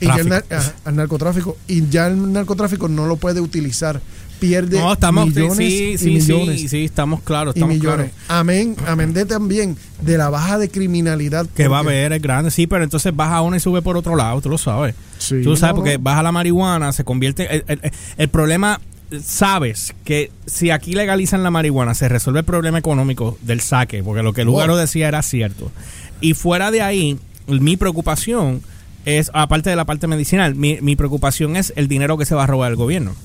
Y 0.02 0.06
ya 0.06 0.16
el 0.16 0.31
ajá, 0.34 0.74
al 0.86 0.96
narcotráfico. 0.96 1.58
Y 1.68 1.88
ya 1.90 2.08
el 2.08 2.31
narcotráfico 2.31 2.88
no 2.88 3.06
lo 3.06 3.18
puede 3.18 3.42
utilizar. 3.42 4.02
Pierde 4.40 4.80
No, 4.80 4.94
estamos... 4.94 5.28
millones 5.28 5.58
sí, 5.58 5.96
y 6.00 6.06
millones 6.12 6.62
sí, 6.62 6.70
sí, 6.70 6.86
estamos 6.86 7.22
claros, 7.24 7.54
y 7.56 7.60
estamos 7.60 7.76
millones. 7.76 8.12
claros. 8.26 8.40
Amén. 8.40 8.76
Amén 8.88 9.12
de 9.14 9.26
también 9.26 9.76
de 10.02 10.18
la 10.18 10.30
baja 10.30 10.58
de 10.58 10.70
criminalidad. 10.70 11.46
Que 11.48 11.68
va 11.68 11.78
a 11.78 11.80
haber, 11.81 12.14
es 12.14 12.22
grande, 12.22 12.50
sí, 12.50 12.66
pero 12.66 12.86
entonces 12.86 13.14
baja 13.14 13.42
uno 13.42 13.58
y 13.58 13.60
sube 13.60 13.81
por 13.81 13.98
otro 13.98 14.16
lado, 14.16 14.40
tú 14.40 14.48
lo 14.48 14.58
sabes. 14.58 14.96
Sí, 15.18 15.42
Tú 15.44 15.58
sabes, 15.58 15.74
no, 15.74 15.81
porque 15.81 15.98
no. 15.98 16.04
baja 16.06 16.24
la 16.24 16.31
marihuana, 16.31 16.94
se 16.94 17.04
convierte. 17.04 17.54
El, 17.54 17.64
el- 17.68 17.92
el 18.16 18.30
problema, 18.30 18.80
sabes 19.21 19.94
que 20.06 20.31
si 20.45 20.71
aquí 20.71 20.94
legalizan 20.94 21.44
la 21.44 21.52
marihuana, 21.52 21.94
se 21.94 22.07
resuelve 22.07 22.40
el 22.40 22.45
problema 22.45 22.78
económico 22.78 23.38
del 23.42 23.59
saque, 23.59 24.02
porque 24.04 24.24
lo 24.24 24.31
que 24.31 24.45
Lugaro 24.45 24.78
decía 24.78 25.09
era 25.09 25.21
cierto. 25.21 25.69
Y 26.21 26.33
fuera 26.33 26.71
de 26.71 26.81
ahí, 26.81 27.19
mi 27.49 27.77
preocupación 27.77 28.61
es, 29.06 29.31
aparte 29.33 29.69
de 29.69 29.75
la 29.75 29.85
parte 29.85 30.07
medicinal, 30.07 30.56
mi, 30.56 30.79
mi 30.81 30.95
preocupación 30.95 31.56
es 31.56 31.73
el 31.75 31.87
dinero 31.87 32.18
que 32.18 32.25
se 32.25 32.35
va 32.35 32.44
a 32.44 32.47
robar 32.47 32.71
el 32.71 32.77
gobierno. 32.77 33.15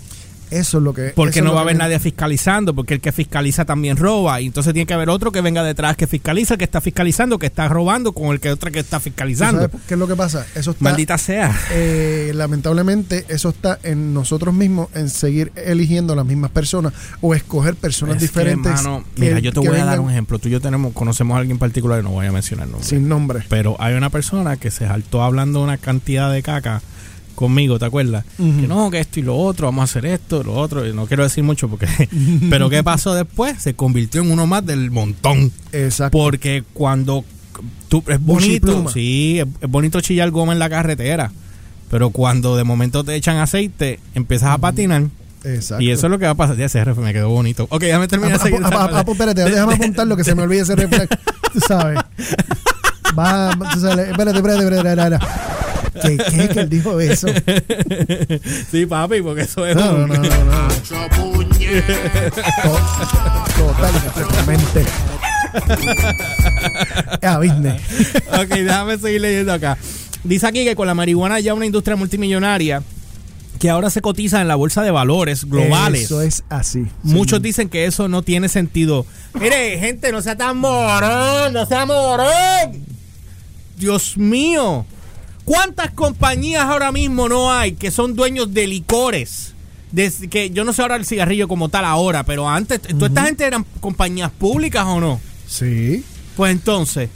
Eso 0.50 0.78
es 0.78 0.84
lo 0.84 0.92
que. 0.94 1.12
Porque 1.14 1.42
no 1.42 1.52
va 1.52 1.60
a 1.60 1.62
haber 1.62 1.76
nadie 1.76 1.98
fiscalizando, 1.98 2.74
porque 2.74 2.94
el 2.94 3.00
que 3.00 3.12
fiscaliza 3.12 3.64
también 3.64 3.96
roba. 3.96 4.40
Y 4.40 4.46
entonces 4.46 4.72
tiene 4.72 4.86
que 4.86 4.94
haber 4.94 5.08
otro 5.10 5.32
que 5.32 5.40
venga 5.40 5.62
detrás 5.64 5.96
que 5.96 6.06
fiscaliza, 6.06 6.56
que 6.56 6.64
está 6.64 6.80
fiscalizando, 6.80 7.38
que 7.38 7.46
está 7.46 7.68
robando 7.68 8.12
con 8.12 8.32
el 8.32 8.40
que 8.40 8.50
otro 8.50 8.70
que 8.70 8.80
está 8.80 8.98
¿Tú 8.98 9.04
fiscalizando. 9.04 9.62
sabes 9.62 9.76
qué 9.88 9.94
es 9.94 10.00
lo 10.00 10.06
que 10.06 10.16
pasa? 10.16 10.46
Eso 10.54 10.72
está. 10.72 10.84
Maldita 10.84 11.18
sea. 11.18 11.56
eh, 11.72 12.32
lamentablemente, 12.34 13.24
eso 13.28 13.48
está 13.48 13.78
en 13.82 14.14
nosotros 14.14 14.54
mismos, 14.54 14.88
en 14.94 15.10
seguir 15.10 15.52
eligiendo 15.56 16.14
las 16.14 16.24
mismas 16.26 16.50
personas 16.50 16.92
o 17.20 17.34
escoger 17.34 17.74
personas 17.74 18.16
Es 18.16 18.22
que, 18.22 18.26
diferentes. 18.28 18.72
mano, 18.72 19.04
que- 19.14 19.20
mira, 19.22 19.38
yo 19.40 19.52
te 19.52 19.60
voy 19.60 19.78
a 19.78 19.84
dar 19.84 20.00
un 20.00 20.10
ejemplo. 20.10 20.38
Tú 20.38 20.48
y 20.48 20.52
yo 20.52 20.60
tenemos, 20.60 20.92
conocemos 20.92 21.36
a 21.36 21.40
alguien 21.40 21.58
particular, 21.58 22.02
no 22.02 22.10
voy 22.10 22.26
a 22.26 22.32
mencionar 22.32 22.68
nombre. 22.68 22.86
Sin 22.86 23.08
nombre. 23.08 23.44
Pero 23.48 23.76
hay 23.80 23.94
una 23.94 24.10
persona 24.10 24.56
que 24.56 24.70
se 24.70 24.86
saltó 24.86 25.22
hablando 25.22 25.62
una 25.62 25.78
cantidad 25.78 26.32
de 26.32 26.42
caca 26.42 26.82
conmigo, 27.34 27.78
¿te 27.78 27.84
acuerdas? 27.84 28.24
Que 28.36 28.66
no, 28.66 28.90
que 28.90 29.00
esto 29.00 29.20
y 29.20 29.22
lo 29.22 29.36
otro, 29.36 29.66
vamos 29.66 29.82
a 29.82 29.84
hacer 29.84 30.06
esto, 30.06 30.42
lo 30.42 30.54
otro. 30.54 30.86
Y 30.86 30.92
no 30.92 31.06
quiero 31.06 31.22
decir 31.22 31.44
mucho 31.44 31.68
porque... 31.68 31.86
pero 32.50 32.70
¿qué 32.70 32.82
pasó 32.82 33.14
después? 33.14 33.60
Se 33.60 33.74
convirtió 33.74 34.22
en 34.22 34.30
uno 34.30 34.46
más 34.46 34.64
del 34.64 34.90
montón. 34.90 35.52
Exacto. 35.72 36.16
Porque 36.16 36.64
cuando 36.72 37.24
tú 37.88 38.02
es 38.08 38.20
bonito, 38.20 38.88
sí, 38.88 39.40
es, 39.40 39.46
es 39.60 39.70
bonito 39.70 40.00
chillar 40.00 40.30
goma 40.30 40.52
en 40.52 40.58
la 40.58 40.70
carretera. 40.70 41.32
Pero 41.90 42.10
cuando 42.10 42.56
de 42.56 42.64
momento 42.64 43.04
te 43.04 43.14
echan 43.14 43.36
aceite, 43.36 44.00
empiezas 44.14 44.50
a 44.50 44.58
patinar. 44.58 45.04
Exacto. 45.44 45.82
Y 45.82 45.90
eso 45.90 46.06
es 46.06 46.10
lo 46.10 46.18
que 46.18 46.24
va 46.24 46.32
a 46.32 46.34
pasar. 46.34 46.56
Ya 46.56 46.66
ese 46.66 46.84
me 46.94 47.12
quedó 47.12 47.28
bonito. 47.28 47.66
Ok, 47.70 47.82
déjame 47.82 48.08
terminar 48.08 48.40
ah, 48.42 48.48
ah, 48.64 48.88
ah, 48.92 49.04
espérate, 49.06 49.44
déjame 49.44 49.74
apuntar 49.76 50.06
lo 50.06 50.16
que 50.16 50.24
se 50.24 50.34
me 50.34 50.42
olvide 50.42 50.62
ese 50.62 50.74
reflejo. 50.74 51.14
Tú 51.52 51.60
sabes. 51.60 52.00
Va, 53.18 53.56
tú 53.72 53.80
sabes, 53.80 54.08
espérate, 54.08 54.38
espérate, 54.38 54.64
espérate. 54.64 54.88
espérate. 54.88 55.53
¿Qué, 56.02 56.16
qué? 56.16 56.48
Que 56.48 56.60
él 56.60 56.68
dijo 56.68 56.98
eso. 57.00 57.28
sí, 58.70 58.86
papi, 58.86 59.22
porque 59.22 59.42
eso 59.42 59.64
es 59.66 59.76
No, 59.76 59.92
no, 59.92 60.04
un- 60.04 60.08
no, 60.08 60.16
no. 60.16 60.44
no. 60.44 60.68
To- 62.62 62.78
Total, 63.56 63.92
totalmente. 64.14 64.84
a 67.22 67.38
business. 67.38 67.82
ok, 68.32 68.48
déjame 68.48 68.98
seguir 68.98 69.20
leyendo 69.20 69.52
acá. 69.52 69.78
Dice 70.24 70.46
aquí 70.46 70.64
que 70.64 70.74
con 70.74 70.86
la 70.86 70.94
marihuana 70.94 71.38
ya 71.40 71.54
una 71.54 71.66
industria 71.66 71.96
multimillonaria 71.96 72.82
que 73.60 73.70
ahora 73.70 73.88
se 73.90 74.00
cotiza 74.02 74.40
en 74.40 74.48
la 74.48 74.56
bolsa 74.56 74.82
de 74.82 74.90
valores 74.90 75.44
globales. 75.44 76.02
Eso 76.04 76.22
es 76.22 76.42
así. 76.48 76.86
Muchos 77.02 77.38
Sí. 77.38 77.42
dicen 77.44 77.68
que 77.68 77.86
eso 77.86 78.08
no 78.08 78.22
tiene 78.22 78.48
sentido. 78.48 79.06
Mire, 79.34 79.78
gente, 79.78 80.10
no 80.12 80.20
sea 80.22 80.36
tan 80.36 80.56
morón, 80.58 81.52
no 81.52 81.64
sea 81.66 81.86
morón. 81.86 82.84
Dios 83.78 84.16
mío. 84.18 84.84
¿Cuántas 85.44 85.90
compañías 85.90 86.64
ahora 86.64 86.90
mismo 86.90 87.28
no 87.28 87.52
hay 87.52 87.72
que 87.72 87.90
son 87.90 88.14
dueños 88.14 88.54
de 88.54 88.66
licores? 88.66 89.54
Desde 89.92 90.28
que 90.28 90.50
yo 90.50 90.64
no 90.64 90.72
sé 90.72 90.82
ahora 90.82 90.96
el 90.96 91.06
cigarrillo 91.06 91.46
como 91.46 91.68
tal 91.68 91.84
ahora, 91.84 92.24
pero 92.24 92.48
antes, 92.48 92.80
¿toda 92.80 93.06
esta 93.06 93.24
gente 93.24 93.44
eran 93.44 93.64
compañías 93.80 94.30
públicas 94.30 94.84
o 94.86 95.00
no? 95.00 95.20
Sí. 95.46 96.04
Pues 96.36 96.50
entonces, 96.52 97.10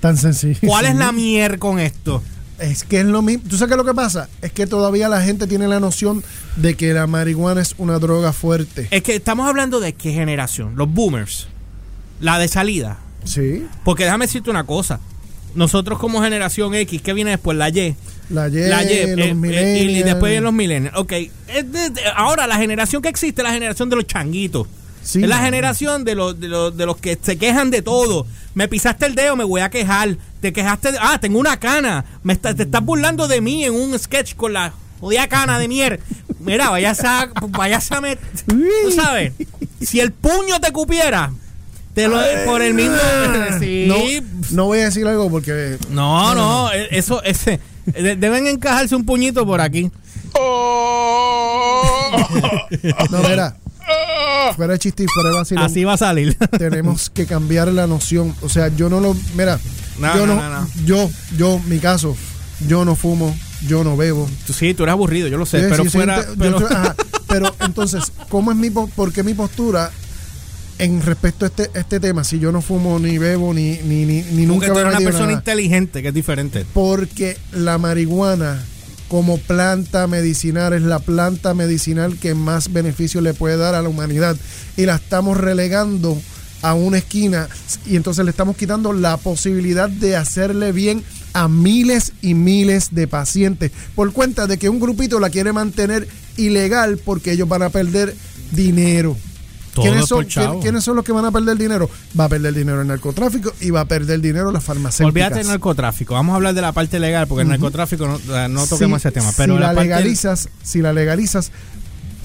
Tan 0.00 0.16
sencillo. 0.16 0.58
¿cuál 0.66 0.86
es 0.86 0.96
la 0.96 1.12
mier 1.12 1.58
con 1.60 1.78
esto? 1.78 2.22
Es 2.58 2.82
que 2.84 3.00
es 3.00 3.06
lo 3.06 3.22
mismo. 3.22 3.44
¿Tú 3.48 3.56
sabes 3.56 3.68
qué 3.68 3.74
es 3.74 3.78
lo 3.78 3.84
que 3.84 3.94
pasa? 3.94 4.28
Es 4.42 4.52
que 4.52 4.66
todavía 4.66 5.08
la 5.08 5.22
gente 5.22 5.46
tiene 5.46 5.68
la 5.68 5.80
noción 5.80 6.22
de 6.56 6.74
que 6.76 6.92
la 6.92 7.06
marihuana 7.06 7.62
es 7.62 7.74
una 7.78 7.98
droga 7.98 8.32
fuerte. 8.32 8.88
Es 8.90 9.02
que 9.02 9.14
estamos 9.14 9.48
hablando 9.48 9.80
de 9.80 9.94
qué 9.94 10.12
generación, 10.12 10.74
los 10.76 10.92
boomers, 10.92 11.46
la 12.20 12.38
de 12.38 12.48
salida. 12.48 12.98
Sí. 13.24 13.66
Porque 13.84 14.04
déjame 14.04 14.26
decirte 14.26 14.50
una 14.50 14.64
cosa. 14.64 15.00
Nosotros 15.54 15.98
como 15.98 16.22
generación 16.22 16.74
X, 16.74 17.02
¿qué 17.02 17.12
viene 17.12 17.32
después? 17.32 17.56
La 17.56 17.68
Y. 17.68 17.94
La 18.30 18.48
Y, 18.48 18.52
La 18.52 18.82
Y, 18.82 19.16
los 19.16 19.26
eh, 19.26 19.36
eh, 19.44 19.82
y 19.82 20.02
después 20.02 20.30
vienen 20.30 20.44
los 20.44 20.52
millennials. 20.52 20.96
Ok, 20.96 21.10
de- 21.12 21.30
ahora 22.16 22.46
la 22.46 22.56
generación 22.56 23.02
que 23.02 23.08
existe 23.08 23.42
es 23.42 23.44
la 23.46 23.52
generación 23.52 23.90
de 23.90 23.96
los 23.96 24.06
changuitos. 24.06 24.66
Sí. 25.04 25.20
es 25.20 25.28
la 25.28 25.38
generación 25.38 26.04
de 26.04 26.14
los, 26.14 26.38
de, 26.38 26.46
los, 26.46 26.76
de 26.76 26.86
los 26.86 26.96
que 26.96 27.18
se 27.20 27.36
quejan 27.36 27.70
de 27.70 27.82
todo. 27.82 28.24
Me 28.54 28.68
pisaste 28.68 29.04
el 29.06 29.16
dedo, 29.16 29.34
me 29.34 29.42
voy 29.42 29.60
a 29.60 29.68
quejar. 29.68 30.16
Te 30.40 30.52
quejaste 30.52 30.92
de... 30.92 30.98
Ah, 31.00 31.18
tengo 31.20 31.40
una 31.40 31.58
cana. 31.58 32.04
Me 32.22 32.32
está- 32.32 32.54
te 32.54 32.62
estás 32.62 32.84
burlando 32.84 33.26
de 33.26 33.40
mí 33.40 33.64
en 33.64 33.74
un 33.74 33.98
sketch 33.98 34.36
con 34.36 34.52
la 34.52 34.72
jodida 35.00 35.26
cana 35.28 35.58
de 35.58 35.66
mier. 35.66 36.00
Mira, 36.38 36.70
vaya 36.70 36.92
a... 36.92 37.26
Vaya 37.48 37.78
a 37.78 38.00
met- 38.00 38.18
Tú 38.46 38.92
sabes, 38.94 39.32
si 39.80 39.98
el 39.98 40.12
puño 40.12 40.60
te 40.60 40.70
cupiera, 40.70 41.32
te 41.94 42.08
lo... 42.08 42.18
Por 42.46 42.62
el 42.62 42.74
mismo... 42.74 42.96
Sí. 43.60 43.84
No, 43.86 43.96
no 44.50 44.64
voy 44.66 44.80
a 44.80 44.84
decir 44.84 45.06
algo 45.06 45.30
porque 45.30 45.76
No, 45.90 46.34
no, 46.34 46.72
e- 46.72 46.88
eso, 46.96 47.22
ese, 47.22 47.60
de- 47.86 48.16
deben 48.16 48.46
encajarse 48.46 48.96
un 48.96 49.04
puñito 49.04 49.46
por 49.46 49.60
aquí. 49.60 49.90
no 53.10 53.22
mira. 53.28 53.56
Fuera 54.56 54.78
chiste 54.78 55.04
y 55.04 55.06
fuera 55.06 55.30
vacilón, 55.36 55.64
Así 55.64 55.84
va 55.84 55.94
a 55.94 55.96
salir. 55.96 56.36
tenemos 56.58 57.10
que 57.10 57.26
cambiar 57.26 57.68
la 57.68 57.86
noción. 57.86 58.34
O 58.42 58.48
sea, 58.48 58.68
yo 58.68 58.88
no 58.88 59.00
lo. 59.00 59.14
Mira, 59.34 59.58
No, 59.98 60.14
yo 60.16 60.26
no, 60.26 60.34
no, 60.36 60.42
no, 60.48 60.60
no. 60.62 60.68
Yo, 60.84 61.10
yo, 61.36 61.58
mi 61.66 61.78
caso, 61.78 62.16
yo 62.68 62.84
no 62.84 62.94
fumo, 62.96 63.34
yo 63.66 63.84
no 63.84 63.96
bebo. 63.96 64.28
Sí, 64.52 64.74
tú 64.74 64.82
eres 64.84 64.92
aburrido, 64.94 65.28
yo 65.28 65.38
lo 65.38 65.46
sé, 65.46 65.60
Sí, 65.60 65.66
pero 65.70 65.84
sí, 65.84 65.90
fuera... 65.90 66.24
pero- 66.38 66.58
ajá, 66.66 66.94
pero 67.28 67.54
entonces, 67.60 68.12
¿cómo 68.28 68.50
es 68.52 68.58
mi 68.58 68.70
po- 68.70 68.88
por 68.88 69.12
qué 69.12 69.22
mi 69.22 69.34
postura 69.34 69.90
en 70.78 71.02
respecto 71.02 71.44
a 71.44 71.48
este, 71.48 71.70
este 71.74 72.00
tema? 72.00 72.24
Si 72.24 72.38
yo 72.38 72.52
no 72.52 72.62
fumo 72.62 72.98
ni 72.98 73.18
bebo 73.18 73.52
ni, 73.54 73.78
ni, 73.84 74.04
ni, 74.04 74.22
ni 74.22 74.46
Porque 74.46 74.46
nunca 74.46 74.66
tú 74.68 74.74
me 74.74 74.80
he 74.80 74.82
eres 74.82 74.94
una 74.94 75.04
persona 75.04 75.26
nada. 75.26 75.38
inteligente, 75.38 76.02
que 76.02 76.08
es 76.08 76.14
diferente. 76.14 76.66
Porque 76.72 77.36
la 77.52 77.78
marihuana 77.78 78.62
como 79.08 79.36
planta 79.38 80.06
medicinal 80.06 80.72
es 80.72 80.82
la 80.82 80.98
planta 80.98 81.52
medicinal 81.52 82.16
que 82.18 82.34
más 82.34 82.72
beneficio 82.72 83.20
le 83.20 83.34
puede 83.34 83.58
dar 83.58 83.74
a 83.74 83.82
la 83.82 83.88
humanidad 83.90 84.36
y 84.76 84.86
la 84.86 84.94
estamos 84.96 85.36
relegando 85.36 86.18
a 86.62 86.74
una 86.74 86.98
esquina 86.98 87.48
y 87.84 87.96
entonces 87.96 88.24
le 88.24 88.30
estamos 88.30 88.56
quitando 88.56 88.92
la 88.92 89.18
posibilidad 89.18 89.90
de 89.90 90.16
hacerle 90.16 90.72
bien 90.72 91.04
a 91.34 91.48
miles 91.48 92.12
y 92.22 92.34
miles 92.34 92.94
de 92.94 93.06
pacientes 93.06 93.70
por 93.94 94.12
cuenta 94.12 94.46
de 94.46 94.58
que 94.58 94.68
un 94.68 94.80
grupito 94.80 95.20
la 95.20 95.28
quiere 95.28 95.52
mantener 95.52 96.08
ilegal 96.36 96.98
porque 96.98 97.32
ellos 97.32 97.48
van 97.48 97.62
a 97.62 97.70
perder 97.70 98.14
dinero. 98.52 99.16
¿Quiénes 99.74 100.02
es 100.02 100.08
son, 100.08 100.18
por 100.18 100.26
chavo. 100.26 100.50
quién- 100.52 100.62
¿Quiénes 100.62 100.84
son 100.84 100.96
los 100.96 101.04
que 101.04 101.12
van 101.12 101.24
a 101.24 101.30
perder 101.32 101.56
dinero? 101.56 101.88
Va 102.18 102.24
a 102.24 102.28
perder 102.28 102.52
dinero 102.54 102.82
el 102.82 102.86
narcotráfico 102.88 103.52
y 103.60 103.70
va 103.70 103.80
a 103.80 103.84
perder 103.86 104.20
dinero 104.20 104.52
las 104.52 104.62
farmacéuticas. 104.62 105.06
Olvídate 105.08 105.36
del 105.38 105.46
narcotráfico. 105.48 106.14
Vamos 106.14 106.32
a 106.34 106.36
hablar 106.36 106.54
de 106.54 106.60
la 106.60 106.72
parte 106.72 106.98
legal, 107.00 107.26
porque 107.26 107.42
el 107.42 107.48
narcotráfico 107.48 108.06
no, 108.06 108.16
eh, 108.36 108.48
no 108.50 108.66
toquemos 108.66 108.98
ese 109.00 109.10
tema. 109.12 109.30
Pero 109.36 109.54
si 109.54 109.60
la, 109.60 109.72
legalizas, 109.72 110.48
si 110.62 110.80
la 110.82 110.92
legalizas, 110.92 111.50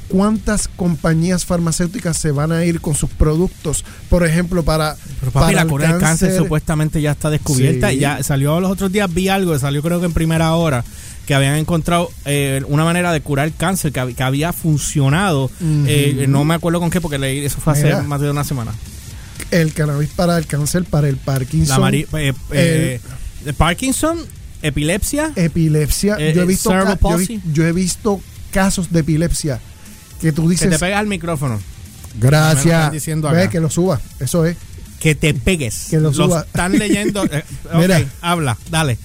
¿cuántas 0.10 0.68
compañías 0.70 1.46
farmacéuticas 1.46 2.18
se 2.18 2.32
van 2.32 2.52
a 2.52 2.64
ir 2.66 2.80
con 2.82 2.96
sus 2.96 3.10
productos? 3.10 3.84
Por 4.10 4.26
ejemplo, 4.26 4.64
para, 4.64 4.96
Pero 5.20 5.32
papi, 5.32 5.46
para 5.54 5.64
la 5.64 5.70
cura 5.70 5.88
del 5.92 6.00
cáncer 6.02 6.30
cáncer. 6.30 6.44
supuestamente 6.44 7.02
ya 7.02 7.12
está 7.12 7.30
descubierta. 7.30 7.90
Sí. 7.90 7.96
Y 7.98 8.00
ya 8.00 8.24
salió 8.24 8.60
los 8.60 8.72
otros 8.72 8.92
días, 8.92 9.14
vi 9.14 9.28
algo, 9.30 9.58
salió 9.60 9.82
creo 9.82 10.00
que 10.00 10.06
en 10.06 10.14
primera 10.14 10.54
hora, 10.54 10.84
que 11.28 11.36
habían 11.36 11.56
encontrado 11.56 12.10
eh, 12.26 12.64
una 12.68 12.86
manera 12.86 13.12
de 13.12 13.20
curar 13.22 13.52
cáncer 13.52 13.92
que, 13.92 14.00
hab- 14.02 14.16
que 14.16 14.24
había 14.24 14.54
funcionado. 14.54 15.52
Eh, 15.62 16.26
no 16.30 16.44
me 16.46 16.56
acuerdo 16.56 16.80
con 16.80 16.90
qué, 16.90 17.02
porque 17.02 17.20
leí 17.20 17.46
eso 17.46 17.60
fue 17.60 17.74
hace 17.74 17.94
más 18.04 18.22
de 18.22 18.32
una 18.32 18.44
semana. 18.46 18.74
El 19.52 19.74
cannabis 19.74 20.10
para 20.10 20.38
el 20.38 20.48
cáncer, 20.48 20.86
para 20.86 21.08
el 21.10 21.18
Parkinson, 21.18 21.82
La 21.82 21.90
eh, 22.20 22.34
eh, 22.52 23.00
Parkinson, 23.58 24.18
epilepsia. 24.62 25.34
epilepsia. 25.36 26.18
Yo, 26.34 26.42
he 26.42 26.46
visto 26.46 26.72
yo, 26.72 27.20
he 27.20 27.40
yo 27.54 27.66
he 27.68 27.74
visto 27.74 28.22
casos 28.52 28.92
de 28.92 29.02
epilepsia 29.02 29.60
que 30.22 30.32
tú 30.32 30.44
que 30.44 30.52
dices, 30.52 30.70
te 30.70 30.80
pegas 30.80 31.00
al 31.00 31.08
micrófono. 31.08 31.60
Gracias, 32.20 32.92
diciendo 32.92 33.30
Ve, 33.30 33.50
que 33.50 33.60
lo 33.60 33.70
suba, 33.70 34.00
eso 34.20 34.46
es. 34.46 34.56
Que 35.00 35.14
te 35.14 35.34
pegues. 35.34 35.88
Que 35.90 36.00
lo 36.00 36.12
suba. 36.14 36.42
están 36.42 36.78
leyendo. 36.80 37.24
Mira. 37.76 38.02
habla, 38.22 38.58
dale. 38.72 38.98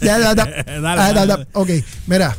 Ya, 0.00 0.18
ya, 0.18 0.34
ya. 0.34 0.64
Dale, 0.80 1.00
Ah, 1.00 1.12
dale. 1.12 1.46
Ok, 1.52 1.70
mira, 2.06 2.36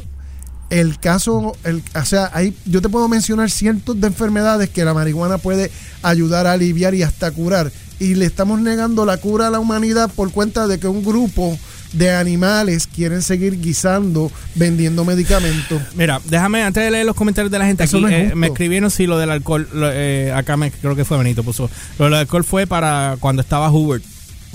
el 0.70 1.00
caso, 1.00 1.55
el, 1.63 1.82
o 1.94 2.05
sea, 2.05 2.32
hay, 2.34 2.55
yo 2.65 2.82
te 2.82 2.89
puedo 2.89 3.08
mencionar 3.08 3.50
cientos 3.50 4.00
de 4.00 4.08
enfermedades 4.08 4.70
que 4.70 4.84
la 4.84 4.94
marihuana 4.94 5.38
puede 5.38 5.72
ayudar 6.01 6.48
a 6.48 6.53
aliviar 6.53 6.96
y 6.96 7.03
hasta 7.03 7.32
curar. 7.32 7.72
Y 8.00 8.15
le 8.15 8.25
estamos 8.25 8.60
negando 8.60 9.05
la 9.05 9.17
cura 9.17 9.48
a 9.48 9.51
la 9.51 9.60
humanidad 9.60 10.10
por 10.13 10.32
cuenta 10.32 10.67
de 10.67 10.79
que 10.79 10.88
un 10.88 11.03
grupo 11.03 11.58
de 11.94 12.12
animales 12.12 12.88
quieren 12.94 13.22
seguir 13.22 13.62
guisando, 13.62 14.29
vendiendo 14.55 15.05
medicamentos. 15.05 15.82
Mira, 15.96 16.20
déjame, 16.25 16.62
antes 16.63 16.84
de 16.84 16.91
leer 16.91 17.05
los 17.05 17.15
comentarios 17.15 17.51
de 17.51 17.60
la 17.60 17.65
gente 17.65 17.86
Eso 17.86 17.98
aquí, 17.98 18.05
no 18.05 18.10
es 18.10 18.32
eh, 18.32 18.36
me 18.36 18.48
escribieron 18.48 18.91
si 18.91 19.08
lo 19.08 19.17
del 19.17 19.32
alcohol, 19.32 19.70
lo, 19.72 19.89
eh, 19.91 20.34
acá 20.34 20.58
me, 20.58 20.72
creo 20.72 20.96
que 20.96 21.05
fue 21.05 21.17
Benito 21.17 21.44
puso, 21.44 21.70
lo 21.98 22.05
del 22.05 22.15
alcohol 22.15 22.44
fue 22.44 22.67
para 22.67 23.15
cuando 23.22 23.41
estaba 23.41 23.70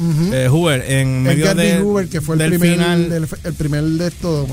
Ujú. 0.01 0.33
eh, 0.33 0.49
Hoover, 0.49 0.85
en 0.91 1.23
medio 1.23 1.45
Edgar 1.45 1.57
de, 1.57 1.75
D. 1.77 1.81
Hoover, 1.83 2.09
que 2.09 2.21
fue 2.21 2.37
el 2.37 2.49
primer, 2.49 2.71
final, 2.73 3.11
del- 3.11 3.29
el 3.45 3.55
primer 3.55 3.85
de 3.85 4.11
todo, 4.11 4.47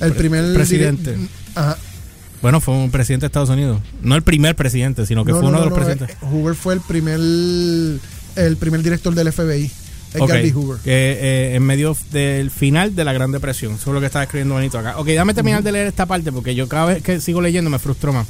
el 0.00 0.12
primer 0.12 0.52
presidente. 0.54 1.16
dire- 1.16 1.28
Ajá. 1.54 1.78
bueno, 2.42 2.60
fue 2.60 2.74
un 2.74 2.90
presidente 2.90 3.22
de 3.24 3.26
Estados 3.28 3.48
Unidos, 3.50 3.80
no 4.02 4.14
el 4.16 4.22
primer 4.22 4.56
presidente, 4.56 5.06
sino 5.06 5.24
que 5.24 5.32
No, 5.32 5.38
fue 5.40 5.42
no, 5.44 5.48
uno 5.50 5.58
de 5.60 5.64
no, 5.64 5.70
los 5.70 5.78
no, 5.78 5.84
presidentes. 5.84 6.16
eh, 6.16 6.26
Hoover 6.30 6.54
fue 6.54 6.74
el 6.74 6.80
primer, 6.80 7.18
el 7.20 8.56
primer 8.58 8.82
director 8.82 9.14
del 9.14 9.32
FBI. 9.32 9.70
Edgar 10.14 10.22
Ok, 10.38 10.42
D. 10.42 10.52
Hoover. 10.52 10.78
que 10.80 10.90
eh, 11.20 11.54
en 11.54 11.62
medio 11.64 11.94
del 12.12 12.50
final 12.50 12.94
de 12.96 13.04
la 13.04 13.12
Gran 13.12 13.30
Depresión. 13.30 13.74
Eso 13.74 13.90
es 13.90 13.94
lo 13.94 14.00
que 14.00 14.06
estaba 14.06 14.22
escribiendo 14.24 14.54
Benito 14.54 14.78
acá. 14.78 14.96
Ok, 14.98 15.06
déjame 15.08 15.34
terminar 15.34 15.62
de 15.62 15.70
leer 15.70 15.86
esta 15.86 16.06
parte 16.06 16.32
porque 16.32 16.54
yo 16.54 16.66
cada 16.66 16.86
vez 16.86 17.02
que 17.02 17.20
sigo 17.20 17.42
leyendo 17.42 17.68
me 17.68 17.78
frustro 17.78 18.14
más. 18.14 18.26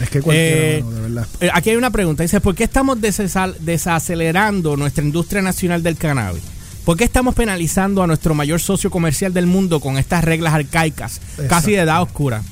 Es 0.00 0.10
que 0.10 0.20
cualquiera, 0.22 0.56
Eh, 0.78 0.82
mano, 0.84 0.96
de 0.96 1.00
verdad. 1.02 1.26
Eh, 1.40 1.50
aquí 1.52 1.70
hay 1.70 1.76
una 1.76 1.90
pregunta. 1.90 2.22
Dice, 2.22 2.40
¿por 2.40 2.54
qué 2.54 2.64
estamos 2.64 2.98
desacelerando 3.00 4.76
nuestra 4.76 5.04
industria 5.04 5.42
nacional 5.42 5.82
del 5.82 5.96
cannabis? 5.96 6.42
¿Por 6.84 6.96
qué 6.96 7.04
estamos 7.04 7.34
penalizando 7.34 8.02
a 8.02 8.06
nuestro 8.06 8.34
mayor 8.34 8.60
socio 8.60 8.90
comercial 8.90 9.34
del 9.34 9.46
mundo 9.46 9.80
con 9.80 9.98
estas 9.98 10.24
reglas 10.24 10.54
arcaicas, 10.54 11.20
casi 11.48 11.72
de 11.72 11.78
edad 11.80 12.00
oscura? 12.02 12.42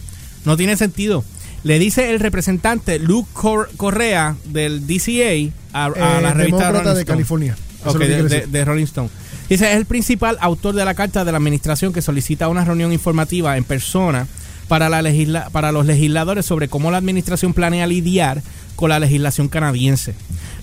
No 0.45 0.57
tiene 0.57 0.77
sentido. 0.77 1.25
Le 1.65 1.79
dice 1.79 2.11
el 2.11 2.21
representante 2.21 2.99
Luke 2.99 3.29
Cor- 3.33 3.71
Correa 3.77 4.37
del 4.45 4.87
DCA 4.87 5.51
a, 5.73 5.87
a 5.87 6.19
Eh, 6.19 6.23
la 6.23 6.35
revista 6.35 6.71
Rolling 6.71 6.85
de 6.85 6.91
Stone. 6.91 7.05
California. 7.07 7.57
Eso 7.81 7.91
Ok, 7.91 8.01
es 8.03 8.09
lo 8.11 8.29
que 8.29 8.35
de, 8.35 8.41
de- 8.43 8.47
de 8.47 8.65
Rolling 8.65 8.85
Stone. 8.85 9.09
Dice, 9.49 9.71
es 9.71 9.77
el 9.77 9.87
principal 9.87 10.37
autor 10.41 10.75
de 10.75 10.85
la 10.85 10.95
carta 10.95 11.25
de 11.25 11.33
la 11.33 11.39
administración 11.39 11.93
que 11.93 12.03
solicita 12.03 12.49
una 12.49 12.65
reunión 12.65 12.93
informativa 12.93 13.57
en 13.57 13.65
persona 13.65 14.27
para, 14.69 14.89
la 14.89 15.03
legisla 15.03 15.49
para 15.51 15.73
los 15.73 15.87
legisladores 15.87 16.45
sobre 16.47 16.69
cómo 16.69 16.91
la 16.91 16.99
administración 16.99 17.53
planea 17.55 17.87
lidiar 17.87 18.43
con 18.75 18.91
la 18.91 18.99
legislación 18.99 19.49
canadiense. 19.49 20.15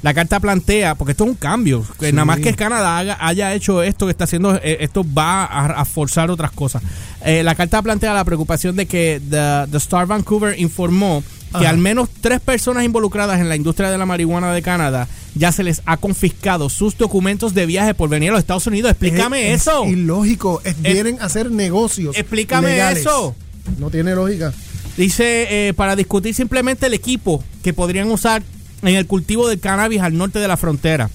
La 0.03 0.13
carta 0.13 0.39
plantea, 0.39 0.95
porque 0.95 1.12
esto 1.12 1.24
es 1.24 1.29
un 1.29 1.36
cambio, 1.38 1.86
que 2.00 2.07
Sí. 2.07 2.12
nada 2.13 2.25
más 2.25 2.39
que 2.39 2.53
Canadá 2.55 2.98
haga- 3.00 3.17
haya 3.22 3.53
hecho 3.53 3.81
esto 3.81 4.05
que 4.05 4.12
está 4.12 4.25
haciendo, 4.25 4.55
eh, 4.55 4.77
esto 4.81 5.05
va 5.17 5.45
a, 5.45 5.65
a 5.81 5.86
forzar 5.86 6.29
otras 6.29 6.51
cosas. 6.51 6.83
Eh, 7.25 7.41
la 7.41 7.55
carta 7.55 7.81
plantea 7.81 8.13
la 8.13 8.25
preocupación 8.25 8.75
de 8.75 8.86
que 8.86 9.22
The, 9.29 9.72
The 9.72 9.77
Star 9.77 10.05
Vancouver 10.05 10.60
informó 10.60 11.24
que 11.51 11.57
Ajá. 11.60 11.69
al 11.69 11.77
menos 11.77 12.10
tres 12.19 12.39
personas 12.41 12.83
involucradas 12.83 13.39
en 13.39 13.48
la 13.48 13.55
industria 13.55 13.89
de 13.91 13.98
la 13.98 14.05
marihuana 14.05 14.51
de 14.53 14.62
Canadá 14.63 15.07
ya 15.36 15.51
se 15.51 15.63
les 15.63 15.81
ha 15.86 15.98
confiscado 15.98 16.67
sus 16.69 16.98
documentos 16.98 17.53
de 17.53 17.65
viaje 17.65 17.93
por 17.93 18.10
venir 18.10 18.29
a 18.29 18.33
los 18.33 18.39
Estados 18.39 18.67
Unidos. 18.67 18.91
Explícame 18.91 19.53
Es- 19.53 19.62
eso. 19.62 19.86
Es 19.86 19.91
ilógico. 19.91 20.62
Es- 20.65 20.79
vienen 20.81 21.17
a 21.22 21.25
hacer 21.25 21.50
negocios. 21.51 22.15
Explícame 22.17 22.69
legales. 22.72 23.00
eso. 23.01 23.36
No 23.77 23.89
tiene 23.89 24.15
lógica. 24.15 24.53
Dice, 24.98 25.67
eh, 25.70 25.74
para 25.74 25.96
discutir 25.96 26.36
simplemente 26.36 26.86
el 26.86 26.93
equipo 26.93 27.43
que 27.63 27.74
podrían 27.74 28.12
usar 28.12 28.43
en 28.84 28.96
el 28.96 29.08
cultivo 29.08 29.48
del 29.48 29.60
cannabis 29.60 30.01
al 30.01 30.17
norte 30.17 30.39
de 30.39 30.48
la 30.48 30.58
frontera. 30.58 31.10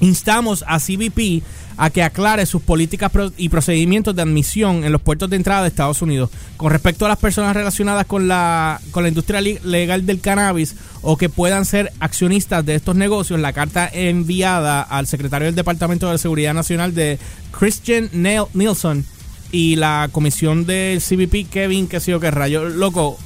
Instamos 0.00 0.64
a 0.66 0.78
CBP 0.78 1.42
a 1.76 1.90
que 1.90 2.02
aclare 2.02 2.44
sus 2.46 2.62
políticas 2.62 3.10
y 3.36 3.48
procedimientos 3.48 4.14
de 4.14 4.22
admisión 4.22 4.84
en 4.84 4.92
los 4.92 5.00
puertos 5.00 5.30
de 5.30 5.36
entrada 5.36 5.62
de 5.62 5.68
Estados 5.68 6.02
Unidos. 6.02 6.30
Con 6.56 6.70
respecto 6.70 7.06
a 7.06 7.08
las 7.08 7.18
personas 7.18 7.56
relacionadas 7.56 8.06
con 8.06 8.28
la, 8.28 8.80
con 8.90 9.02
la 9.02 9.08
industria 9.08 9.40
legal 9.40 10.04
del 10.04 10.20
cannabis 10.20 10.76
o 11.00 11.16
que 11.16 11.30
puedan 11.30 11.64
ser 11.64 11.90
accionistas 12.00 12.64
de 12.66 12.74
estos 12.74 12.96
negocios, 12.96 13.40
la 13.40 13.54
carta 13.54 13.88
enviada 13.90 14.82
al 14.82 15.06
secretario 15.06 15.46
del 15.46 15.54
Departamento 15.54 16.10
de 16.10 16.18
Seguridad 16.18 16.52
Nacional 16.52 16.94
de 16.94 17.18
Christian 17.50 18.10
Nielsen 18.12 19.04
y 19.52 19.76
la 19.76 20.08
comisión 20.12 20.66
del 20.66 21.00
CBP, 21.00 21.50
Kevin, 21.50 21.88
que 21.88 22.00
sé 22.00 22.12
yo 22.12 22.20
qué 22.20 22.30
rayo. 22.30 22.68
Loco, 22.68 23.18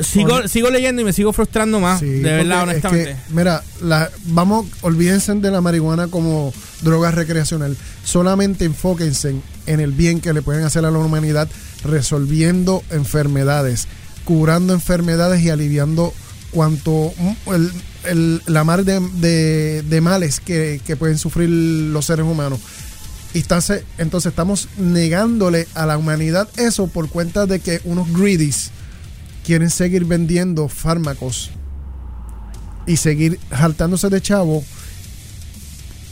Sigo, 0.00 0.48
sigo 0.48 0.70
leyendo 0.70 1.02
y 1.02 1.04
me 1.04 1.12
sigo 1.12 1.32
frustrando 1.32 1.78
más, 1.78 2.00
de 2.00 2.20
verdad, 2.20 2.64
honestamente. 2.64 3.16
mira, 3.30 3.62
la, 3.80 4.10
vamos, 4.24 4.66
olvídense 4.80 5.32
de 5.34 5.50
la 5.52 5.60
marihuana 5.60 6.08
como 6.08 6.52
droga 6.82 7.12
recreacional. 7.12 7.76
Solamente 8.02 8.64
enfóquense 8.64 9.36
en 9.66 9.80
el 9.80 9.92
bien 9.92 10.20
que 10.20 10.32
le 10.32 10.42
pueden 10.42 10.64
hacer 10.64 10.84
a 10.84 10.90
la 10.90 10.98
humanidad 10.98 11.48
resolviendo 11.84 12.82
enfermedades, 12.90 13.86
curando 14.24 14.72
enfermedades 14.72 15.42
y 15.42 15.50
aliviando 15.50 16.12
cuanto 16.50 17.12
el, 17.46 17.70
el, 18.04 18.42
la 18.46 18.64
mar 18.64 18.84
de, 18.84 19.82
de, 19.82 20.00
males 20.00 20.40
que, 20.40 20.80
que, 20.84 20.96
pueden 20.96 21.18
sufrir 21.18 21.48
los 21.48 22.06
seres 22.06 22.24
humanos. 22.26 22.58
Entonces, 23.34 23.82
estamos 23.98 24.68
negándole 24.78 25.66
a 25.74 25.86
la 25.86 25.98
humanidad 25.98 26.48
eso 26.56 26.86
por 26.86 27.08
cuenta 27.08 27.46
de 27.46 27.60
que 27.60 27.80
unos 27.84 28.12
greedies 28.12 28.70
quieren 29.44 29.70
seguir 29.70 30.04
vendiendo 30.04 30.68
fármacos 30.68 31.50
y 32.86 32.96
seguir 32.96 33.40
jaltándose 33.50 34.08
de 34.08 34.20
chavo 34.20 34.64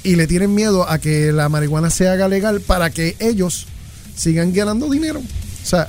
y 0.03 0.17
le 0.17 0.27
tienen 0.27 0.55
miedo 0.55 0.89
a 0.89 0.99
que 0.99 1.31
la 1.31 1.49
marihuana 1.49 1.91
se 1.91 2.09
haga 2.09 2.27
legal 2.29 2.61
para 2.61 2.91
que 2.91 3.17
ellos 3.21 3.67
sigan 4.17 4.53
ganando 4.53 4.91
dinero. 4.91 5.21
O 5.21 5.67
sea, 5.67 5.89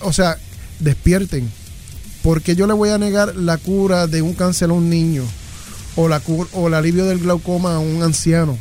o 0.00 0.12
sea, 0.12 0.36
despierten. 0.80 1.50
Porque 2.22 2.56
yo 2.56 2.66
le 2.66 2.74
voy 2.74 2.90
a 2.90 2.98
negar 2.98 3.36
la 3.36 3.56
cura 3.56 4.06
de 4.06 4.22
un 4.22 4.34
cáncer 4.34 4.70
a 4.70 4.74
un 4.74 4.90
niño 4.90 5.24
o 5.96 6.08
la 6.08 6.20
o 6.52 6.68
el 6.68 6.74
alivio 6.74 7.06
del 7.06 7.20
glaucoma 7.20 7.76
a 7.76 7.78
un 7.78 8.02
anciano? 8.02 8.58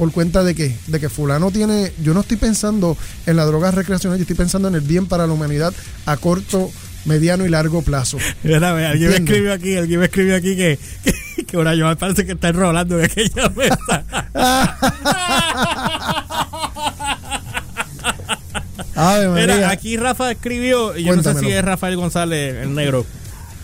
Por 0.00 0.10
cuenta 0.12 0.42
de 0.42 0.54
que, 0.54 0.74
de 0.86 0.98
que 0.98 1.10
fulano 1.10 1.50
tiene, 1.50 1.92
yo 2.02 2.14
no 2.14 2.20
estoy 2.20 2.38
pensando 2.38 2.96
en 3.26 3.36
la 3.36 3.44
droga 3.44 3.70
recreacional, 3.70 4.16
yo 4.16 4.22
estoy 4.22 4.34
pensando 4.34 4.68
en 4.68 4.74
el 4.74 4.80
bien 4.80 5.04
para 5.04 5.26
la 5.26 5.34
humanidad 5.34 5.74
a 6.06 6.16
corto 6.16 6.70
mediano 7.04 7.44
y 7.44 7.50
largo 7.50 7.82
plazo. 7.82 8.16
alguien 8.42 9.10
me 9.10 9.16
escribió 9.16 9.52
aquí, 9.52 9.76
alguien 9.76 10.00
me 10.00 10.06
escribió 10.06 10.36
aquí 10.36 10.56
que, 10.56 10.78
que, 11.04 11.44
que 11.44 11.56
ahora 11.58 11.74
yo 11.74 11.94
parece 11.98 12.24
que 12.24 12.32
está 12.32 12.48
enrolando 12.48 12.98
en 12.98 13.04
aquella 13.04 13.50
mesa. 13.50 14.06
Mira, 19.34 19.68
aquí 19.68 19.98
Rafa 19.98 20.30
escribió, 20.30 20.96
y 20.96 21.04
yo 21.04 21.14
no 21.14 21.22
sé 21.22 21.34
si 21.34 21.50
es 21.50 21.62
Rafael 21.62 21.96
González, 21.96 22.62
el 22.62 22.74
negro, 22.74 23.04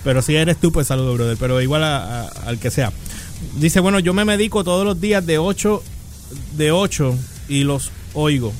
pero 0.05 0.21
si 0.21 0.37
eres 0.37 0.59
tú, 0.59 0.71
pues 0.71 0.87
saludo, 0.87 1.14
brother, 1.14 1.38
pero 1.40 1.62
igual 1.62 1.83
al 1.83 2.59
que 2.59 2.71
sea. 2.71 2.93
Dice, 3.57 3.81
bueno, 3.81 4.00
yo 4.00 4.12
me 4.12 4.26
medico 4.26 4.64
todos 4.64 4.85
los 4.85 5.00
días 5.00 5.25
de 5.25 5.38
8 5.38 5.83
de 6.56 6.71
8 6.73 7.16
y 7.49 7.64
los 7.64 7.90
oigo. 8.14 8.52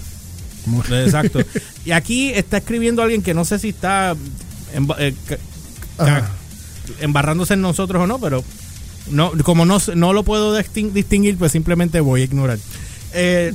Exacto. 0.91 1.41
y 1.85 1.93
aquí 1.93 2.31
está 2.31 2.59
escribiendo 2.59 3.03
alguien 3.03 3.23
que 3.23 3.35
no 3.35 3.45
sé 3.45 3.59
si 3.59 3.71
está 3.71 4.17
eh, 4.99 5.15
embarrándose 7.01 7.55
en 7.55 7.61
nosotros 7.61 8.03
o 8.03 8.07
no, 8.07 8.19
pero 8.19 8.45
no 9.11 9.33
como 9.45 9.65
no, 9.65 9.79
no 9.95 10.13
lo 10.13 10.23
puedo 10.25 10.55
distinguir, 10.55 11.37
pues 11.37 11.53
simplemente 11.53 12.01
voy 12.01 12.23
a 12.23 12.25
ignorar. 12.25 12.59
Eh, 13.13 13.53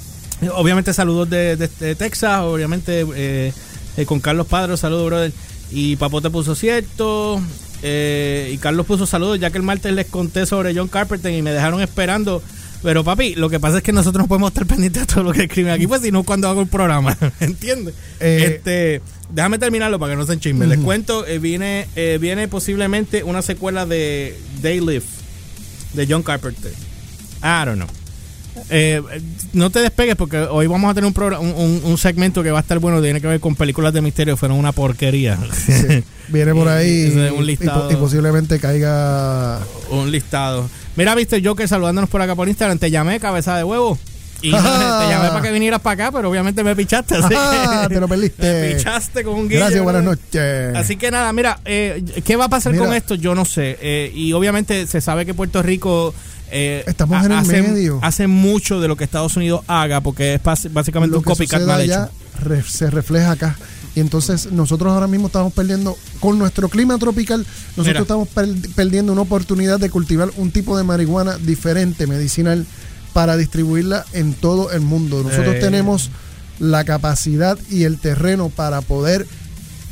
obviamente 0.54 0.92
saludos 0.92 1.30
de, 1.30 1.68
Texas, 1.96 2.40
obviamente 2.40 3.06
eh, 3.14 3.52
con 4.06 4.20
Carlos 4.20 4.46
Padre, 4.46 4.76
saludos, 4.76 5.06
brother. 5.06 5.32
Y 5.70 5.96
Papote 5.96 6.30
puso 6.30 6.54
cierto. 6.54 7.40
y 7.82 8.56
Carlos 8.58 8.86
puso 8.86 9.06
saludos, 9.06 9.40
ya 9.40 9.50
que 9.50 9.58
el 9.58 9.64
martes 9.64 9.92
les 9.92 10.06
conté 10.06 10.46
sobre 10.46 10.74
John 10.74 10.88
Carpenter 10.88 11.32
y 11.32 11.42
me 11.42 11.50
dejaron 11.50 11.80
esperando 11.80 12.42
pero 12.84 13.02
papi, 13.02 13.34
lo 13.34 13.48
que 13.48 13.58
pasa 13.58 13.78
es 13.78 13.82
que 13.82 13.92
nosotros 13.92 14.24
no 14.24 14.28
podemos 14.28 14.50
estar 14.50 14.66
pendientes 14.66 15.06
de 15.06 15.14
todo 15.14 15.24
lo 15.24 15.32
que 15.32 15.44
escriben 15.44 15.72
aquí, 15.72 15.86
pues 15.86 16.02
si 16.02 16.12
no 16.12 16.22
cuando 16.22 16.48
hago 16.48 16.60
el 16.60 16.68
programa, 16.68 17.16
¿entiendes? 17.40 17.94
Eh, 18.20 18.56
este, 18.56 19.00
déjame 19.30 19.58
terminarlo 19.58 19.98
para 19.98 20.12
que 20.12 20.18
no 20.18 20.26
se 20.26 20.34
enchisme. 20.34 20.66
Les 20.66 20.78
cuento, 20.78 21.26
eh, 21.26 21.38
viene, 21.38 21.88
eh, 21.96 22.18
viene 22.20 22.46
posiblemente 22.46 23.24
una 23.24 23.40
secuela 23.40 23.86
de 23.86 24.38
Day 24.60 24.80
Live 24.80 25.06
de 25.94 26.06
John 26.06 26.22
Carpenter. 26.22 26.72
I 27.42 27.64
don't 27.64 27.76
know. 27.76 27.88
no 29.54 29.70
te 29.70 29.80
despegues 29.80 30.16
porque 30.16 30.40
hoy 30.40 30.66
vamos 30.66 30.90
a 30.90 30.94
tener 30.94 31.10
un, 31.10 31.80
un, 31.84 31.98
segmento 31.98 32.42
que 32.42 32.50
va 32.50 32.58
a 32.58 32.62
estar 32.62 32.80
bueno, 32.80 33.00
tiene 33.00 33.22
que 33.22 33.26
ver 33.28 33.40
con 33.40 33.56
películas 33.56 33.94
de 33.94 34.02
misterio, 34.02 34.36
fueron 34.36 34.58
una 34.58 34.72
porquería. 34.72 35.38
viene 36.28 36.52
por 36.52 36.68
ahí 36.68 37.32
un 37.34 37.46
listado, 37.46 37.90
y, 37.90 37.96
posiblemente 37.96 38.60
caiga 38.60 39.60
un 39.90 40.10
listado. 40.10 40.68
Mira, 40.96 41.14
viste 41.14 41.42
Joker 41.44 41.68
saludándonos 41.68 42.08
por 42.10 42.22
acá 42.22 42.34
por 42.34 42.48
Instagram. 42.48 42.78
Te 42.78 42.90
llamé, 42.90 43.20
cabeza 43.20 43.56
de 43.56 43.64
huevo. 43.64 43.98
Y 44.42 44.50
te 44.50 44.58
llamé 44.58 45.28
para 45.28 45.40
que 45.40 45.52
vinieras 45.52 45.80
para 45.80 46.04
acá, 46.04 46.12
pero 46.12 46.28
obviamente 46.28 46.62
me 46.62 46.76
pichaste. 46.76 47.16
Así 47.16 47.34
te 47.88 48.00
lo 48.00 48.08
perdiste. 48.08 48.42
Me 48.60 48.74
pichaste 48.74 49.24
con 49.24 49.34
un 49.34 49.48
guille. 49.48 49.60
Gracias, 49.60 49.82
buenas 49.82 50.04
noches. 50.04 50.76
Así 50.76 50.96
que 50.96 51.10
nada, 51.10 51.32
mira, 51.32 51.60
eh, 51.64 52.04
¿qué 52.24 52.36
va 52.36 52.46
a 52.46 52.48
pasar 52.48 52.76
con 52.76 52.92
esto? 52.92 53.14
Yo 53.14 53.34
no 53.34 53.44
sé. 53.44 53.78
Eh, 53.80 54.12
y 54.14 54.32
obviamente 54.34 54.86
se 54.86 55.00
sabe 55.00 55.24
que 55.24 55.34
Puerto 55.34 55.62
Rico. 55.62 56.14
Eh, 56.50 56.84
Estamos 56.86 57.24
en 57.24 57.32
el 57.32 57.38
hace, 57.38 57.62
medio. 57.62 57.98
Hace 58.02 58.26
mucho 58.26 58.80
de 58.80 58.86
lo 58.86 58.96
que 58.96 59.04
Estados 59.04 59.36
Unidos 59.36 59.62
haga, 59.66 60.02
porque 60.02 60.34
es 60.34 60.40
básicamente 60.72 61.16
un 61.16 61.22
copycat 61.22 61.62
mal 61.62 61.80
hecho. 61.80 62.10
se 62.68 62.90
refleja 62.90 63.32
acá. 63.32 63.56
Y 63.94 64.00
entonces 64.00 64.50
nosotros 64.50 64.92
ahora 64.92 65.06
mismo 65.06 65.28
estamos 65.28 65.52
perdiendo, 65.52 65.96
con 66.20 66.38
nuestro 66.38 66.68
clima 66.68 66.98
tropical, 66.98 67.46
nosotros 67.76 68.02
estamos 68.02 68.28
perdiendo 68.74 69.12
una 69.12 69.22
oportunidad 69.22 69.78
de 69.78 69.88
cultivar 69.88 70.30
un 70.36 70.50
tipo 70.50 70.76
de 70.76 70.82
marihuana 70.82 71.36
diferente, 71.38 72.06
medicinal, 72.06 72.66
para 73.12 73.36
distribuirla 73.36 74.04
en 74.12 74.34
todo 74.34 74.72
el 74.72 74.80
mundo. 74.80 75.22
Nosotros 75.22 75.54
eh. 75.54 75.60
tenemos 75.60 76.10
la 76.58 76.84
capacidad 76.84 77.58
y 77.70 77.84
el 77.84 77.98
terreno 77.98 78.48
para 78.48 78.80
poder 78.80 79.26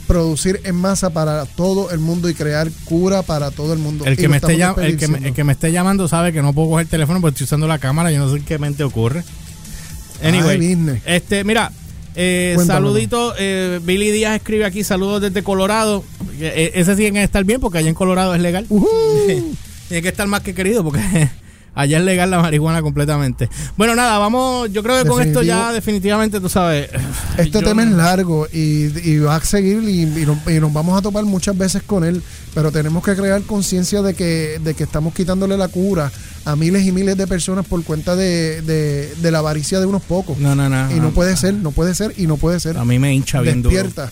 producir 0.06 0.60
en 0.64 0.74
masa 0.74 1.10
para 1.10 1.46
todo 1.46 1.90
el 1.90 2.00
mundo 2.00 2.28
y 2.28 2.34
crear 2.34 2.70
cura 2.84 3.22
para 3.22 3.50
todo 3.50 3.72
el 3.72 3.78
mundo. 3.78 4.04
El 4.04 4.16
que, 4.16 4.28
me 4.28 4.36
esté, 4.38 4.54
el 4.54 4.96
que, 5.32 5.44
me, 5.44 5.52
esté 5.52 5.72
llamando 5.72 6.08
sabe 6.08 6.32
que 6.32 6.42
no 6.42 6.52
puedo 6.52 6.70
coger 6.70 6.86
el 6.86 6.90
teléfono 6.90 7.20
porque 7.20 7.34
estoy 7.34 7.44
usando 7.44 7.68
la 7.68 7.78
cámara, 7.78 8.10
yo 8.10 8.18
no 8.18 8.32
sé 8.32 8.40
qué 8.40 8.58
mente 8.58 8.82
ocurre. 8.82 9.24
Anyway, 10.22 11.00
este, 11.04 11.44
mira, 11.44 11.72
eh, 12.14 12.56
saludito, 12.66 13.34
eh, 13.38 13.80
Billy 13.82 14.10
Díaz 14.10 14.36
escribe 14.36 14.64
aquí, 14.64 14.84
saludos 14.84 15.22
desde 15.22 15.42
Colorado. 15.42 16.04
Eh, 16.38 16.72
ese 16.74 16.92
sí 16.92 17.02
tiene 17.02 17.20
que 17.20 17.24
estar 17.24 17.44
bien 17.44 17.60
porque 17.60 17.78
allá 17.78 17.88
en 17.88 17.94
Colorado 17.94 18.34
es 18.34 18.40
legal. 18.40 18.66
tiene 19.88 20.02
que 20.02 20.08
estar 20.08 20.26
más 20.26 20.42
que 20.42 20.54
querido 20.54 20.82
porque 20.84 21.00
allá 21.74 21.98
es 21.98 22.04
legal 22.04 22.30
la 22.30 22.40
marihuana 22.40 22.82
completamente. 22.82 23.48
Bueno, 23.76 23.94
nada, 23.94 24.18
vamos, 24.18 24.70
yo 24.72 24.82
creo 24.82 25.02
que 25.02 25.08
con 25.08 25.22
esto 25.22 25.42
ya 25.42 25.72
definitivamente, 25.72 26.40
tú 26.40 26.48
sabes. 26.48 26.88
Este 27.38 27.60
tema 27.60 27.82
es 27.82 27.90
largo 27.90 28.46
y, 28.52 29.18
va 29.18 29.36
a 29.36 29.40
seguir 29.40 29.82
y, 29.88 30.06
nos, 30.26 30.72
vamos 30.72 30.98
a 30.98 31.02
topar 31.02 31.24
muchas 31.24 31.56
veces 31.56 31.82
con 31.82 32.04
él, 32.04 32.22
pero 32.54 32.72
tenemos 32.72 33.04
que 33.04 33.14
crear 33.14 33.42
conciencia 33.42 34.02
de 34.02 34.14
que, 34.14 34.60
de 34.62 34.74
que 34.74 34.84
estamos 34.84 35.14
quitándole 35.14 35.56
la 35.56 35.68
cura 35.68 36.10
a 36.44 36.56
miles 36.56 36.84
y 36.84 36.92
miles 36.92 37.16
de 37.16 37.26
personas 37.26 37.66
por 37.66 37.82
cuenta 37.84 38.16
de, 38.16 38.62
de, 38.62 39.30
la 39.30 39.38
avaricia 39.38 39.80
de 39.80 39.86
unos 39.86 40.02
pocos. 40.02 40.38
No, 40.38 40.54
no, 40.54 40.68
no. 40.68 40.90
Y 40.94 41.00
no, 41.00 41.10
puede 41.10 41.36
ser, 41.36 41.54
no 41.54 41.70
puede 41.70 41.94
ser 41.94 42.14
y 42.16 42.26
no 42.26 42.36
puede 42.36 42.60
ser. 42.60 42.76
A 42.76 42.84
mí 42.84 42.98
me 42.98 43.14
hincha 43.14 43.40
bien 43.40 43.62
Despierta. 43.62 44.10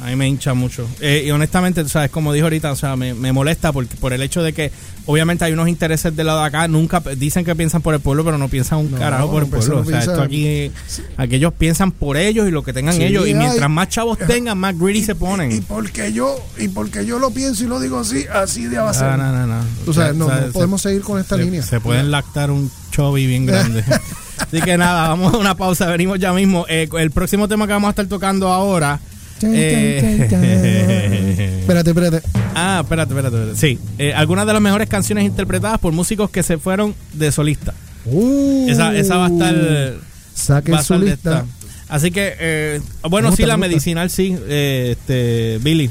A 0.00 0.06
mí 0.06 0.16
me 0.16 0.28
hincha 0.28 0.54
mucho. 0.54 0.88
Eh, 1.00 1.24
y 1.26 1.30
honestamente, 1.30 1.88
¿sabes? 1.88 2.10
Como 2.10 2.32
dijo 2.32 2.46
ahorita, 2.46 2.72
o 2.72 2.76
sea, 2.76 2.96
me, 2.96 3.14
me, 3.14 3.32
molesta 3.32 3.72
porque, 3.72 3.96
por 3.96 4.12
el 4.12 4.22
hecho 4.22 4.42
de 4.42 4.52
que 4.52 4.72
obviamente 5.06 5.44
hay 5.44 5.52
unos 5.52 5.68
intereses 5.68 6.14
del 6.14 6.26
lado 6.26 6.40
de 6.40 6.46
acá. 6.46 6.68
Nunca 6.68 7.00
dicen 7.16 7.44
que 7.44 7.54
piensan 7.54 7.82
por 7.82 7.94
el 7.94 8.00
pueblo, 8.00 8.24
pero 8.24 8.38
no 8.38 8.48
piensan 8.48 8.78
un 8.78 8.88
carajo 8.88 9.30
por 9.30 9.44
el 9.44 9.48
pueblo. 9.48 9.80
o 9.80 9.84
sea, 9.84 10.00
esto 10.00 10.20
aquí, 10.20 10.70
aquí 11.16 11.36
ellos 11.36 11.52
piensan 11.56 11.92
por 11.92 12.16
ellos 12.16 12.48
y 12.48 12.50
lo 12.50 12.62
que 12.62 12.72
tengan 12.72 13.00
ellos. 13.00 13.26
Y 13.28 13.34
mientras 13.34 13.70
más 13.70 13.88
chavos 13.88 14.18
tengan, 14.26 14.58
más 14.58 14.78
greedy 14.78 15.04
se 15.04 15.14
ponen. 15.14 15.52
Y, 15.52 15.60
porque 15.60 16.12
yo 16.12 16.36
y 16.58 16.68
porque 16.68 17.06
yo 17.06 17.18
lo 17.18 17.30
pienso 17.30 17.64
y 17.64 17.66
lo 17.66 17.80
digo 17.80 18.00
así, 18.00 18.24
así 18.32 18.66
de 18.66 18.78
avanzar. 18.78 19.18
No, 19.18 19.32
no, 19.32 19.46
no. 19.46 20.12
no, 20.14 20.52
podemos 20.52 20.82
seguir 20.82 21.02
con 21.02 21.20
esta 21.20 21.36
línea. 21.36 21.62
Se 21.62 21.80
pueden 21.80 22.10
lactar 22.10 22.50
un 22.50 22.70
chovi 22.90 23.26
bien 23.26 23.46
grande. 23.46 23.84
Así 24.36 24.60
que 24.60 24.76
nada, 24.76 25.08
vamos 25.08 25.32
a 25.32 25.36
una 25.38 25.56
pausa, 25.56 25.86
venimos 25.86 26.18
ya 26.18 26.32
mismo. 26.32 26.66
Eh, 26.68 26.88
el 26.98 27.10
próximo 27.12 27.46
tema 27.46 27.66
que 27.68 27.72
vamos 27.72 27.88
a 27.88 27.90
estar 27.90 28.06
tocando 28.06 28.48
ahora 28.48 29.00
eh, 29.42 31.58
espérate, 31.60 31.90
espérate. 31.90 32.22
Ah, 32.54 32.80
espérate, 32.82 33.14
espérate. 33.14 33.56
Sí, 33.56 33.78
eh, 33.98 34.12
algunas 34.14 34.46
de 34.46 34.52
las 34.52 34.62
mejores 34.62 34.88
canciones 34.88 35.24
interpretadas 35.24 35.78
por 35.78 35.92
músicos 35.92 36.30
que 36.30 36.42
se 36.42 36.58
fueron 36.58 36.94
de 37.12 37.32
solista. 37.32 37.74
Uh, 38.06 38.68
esa, 38.68 38.96
esa 38.96 39.16
va 39.16 39.26
a 39.26 39.30
estar. 39.30 39.94
Saque 40.34 40.78
solista. 40.78 41.44
Así 41.88 42.10
que, 42.10 42.34
eh, 42.38 42.80
bueno, 43.08 43.34
sí, 43.36 43.44
la 43.44 43.56
medicinal, 43.56 44.10
sí, 44.10 44.36
este, 44.48 45.58
Billy. 45.62 45.90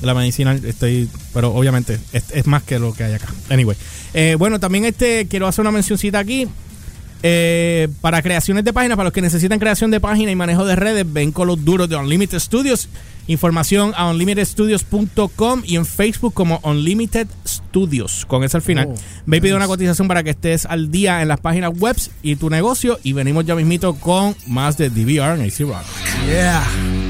La 0.00 0.14
medicinal, 0.14 0.64
estoy, 0.64 1.08
pero 1.32 1.54
obviamente 1.54 1.98
es, 2.12 2.24
es 2.32 2.46
más 2.46 2.64
que 2.64 2.80
lo 2.80 2.92
que 2.92 3.04
hay 3.04 3.14
acá. 3.14 3.28
Anyway. 3.50 3.76
Eh, 4.14 4.34
bueno, 4.36 4.58
también 4.58 4.84
este 4.84 5.28
quiero 5.28 5.46
hacer 5.46 5.62
una 5.62 5.70
mencioncita 5.70 6.18
aquí. 6.18 6.48
Eh, 7.22 7.88
para 8.00 8.20
creaciones 8.22 8.64
de 8.64 8.72
páginas, 8.72 8.96
para 8.96 9.04
los 9.04 9.12
que 9.12 9.22
necesitan 9.22 9.58
creación 9.58 9.90
de 9.90 10.00
página 10.00 10.30
y 10.30 10.36
manejo 10.36 10.64
de 10.64 10.76
redes, 10.76 11.10
ven 11.10 11.32
con 11.32 11.46
los 11.46 11.64
duros 11.64 11.88
de 11.88 11.96
Unlimited 11.96 12.38
Studios. 12.38 12.88
Información 13.28 13.92
a 13.96 14.10
unlimitedstudios.com 14.10 15.62
y 15.64 15.76
en 15.76 15.86
Facebook 15.86 16.34
como 16.34 16.58
Unlimited 16.64 17.28
Studios, 17.46 18.26
con 18.26 18.42
eso 18.42 18.56
al 18.56 18.62
final. 18.62 18.88
Oh, 18.90 18.94
Ve 19.26 19.36
y 19.36 19.40
pide 19.40 19.54
una 19.54 19.68
cotización 19.68 20.08
para 20.08 20.24
que 20.24 20.30
estés 20.30 20.66
al 20.66 20.90
día 20.90 21.22
en 21.22 21.28
las 21.28 21.38
páginas 21.38 21.70
web 21.78 21.96
y 22.22 22.34
tu 22.34 22.50
negocio. 22.50 22.98
Y 23.04 23.12
venimos 23.12 23.44
ya 23.46 23.54
mismito 23.54 23.94
con 23.94 24.34
más 24.48 24.76
de 24.76 24.90
DVR 24.90 25.40
en 25.40 25.42
AC 25.42 25.60
Rock. 25.60 25.84
Yeah. 26.26 27.01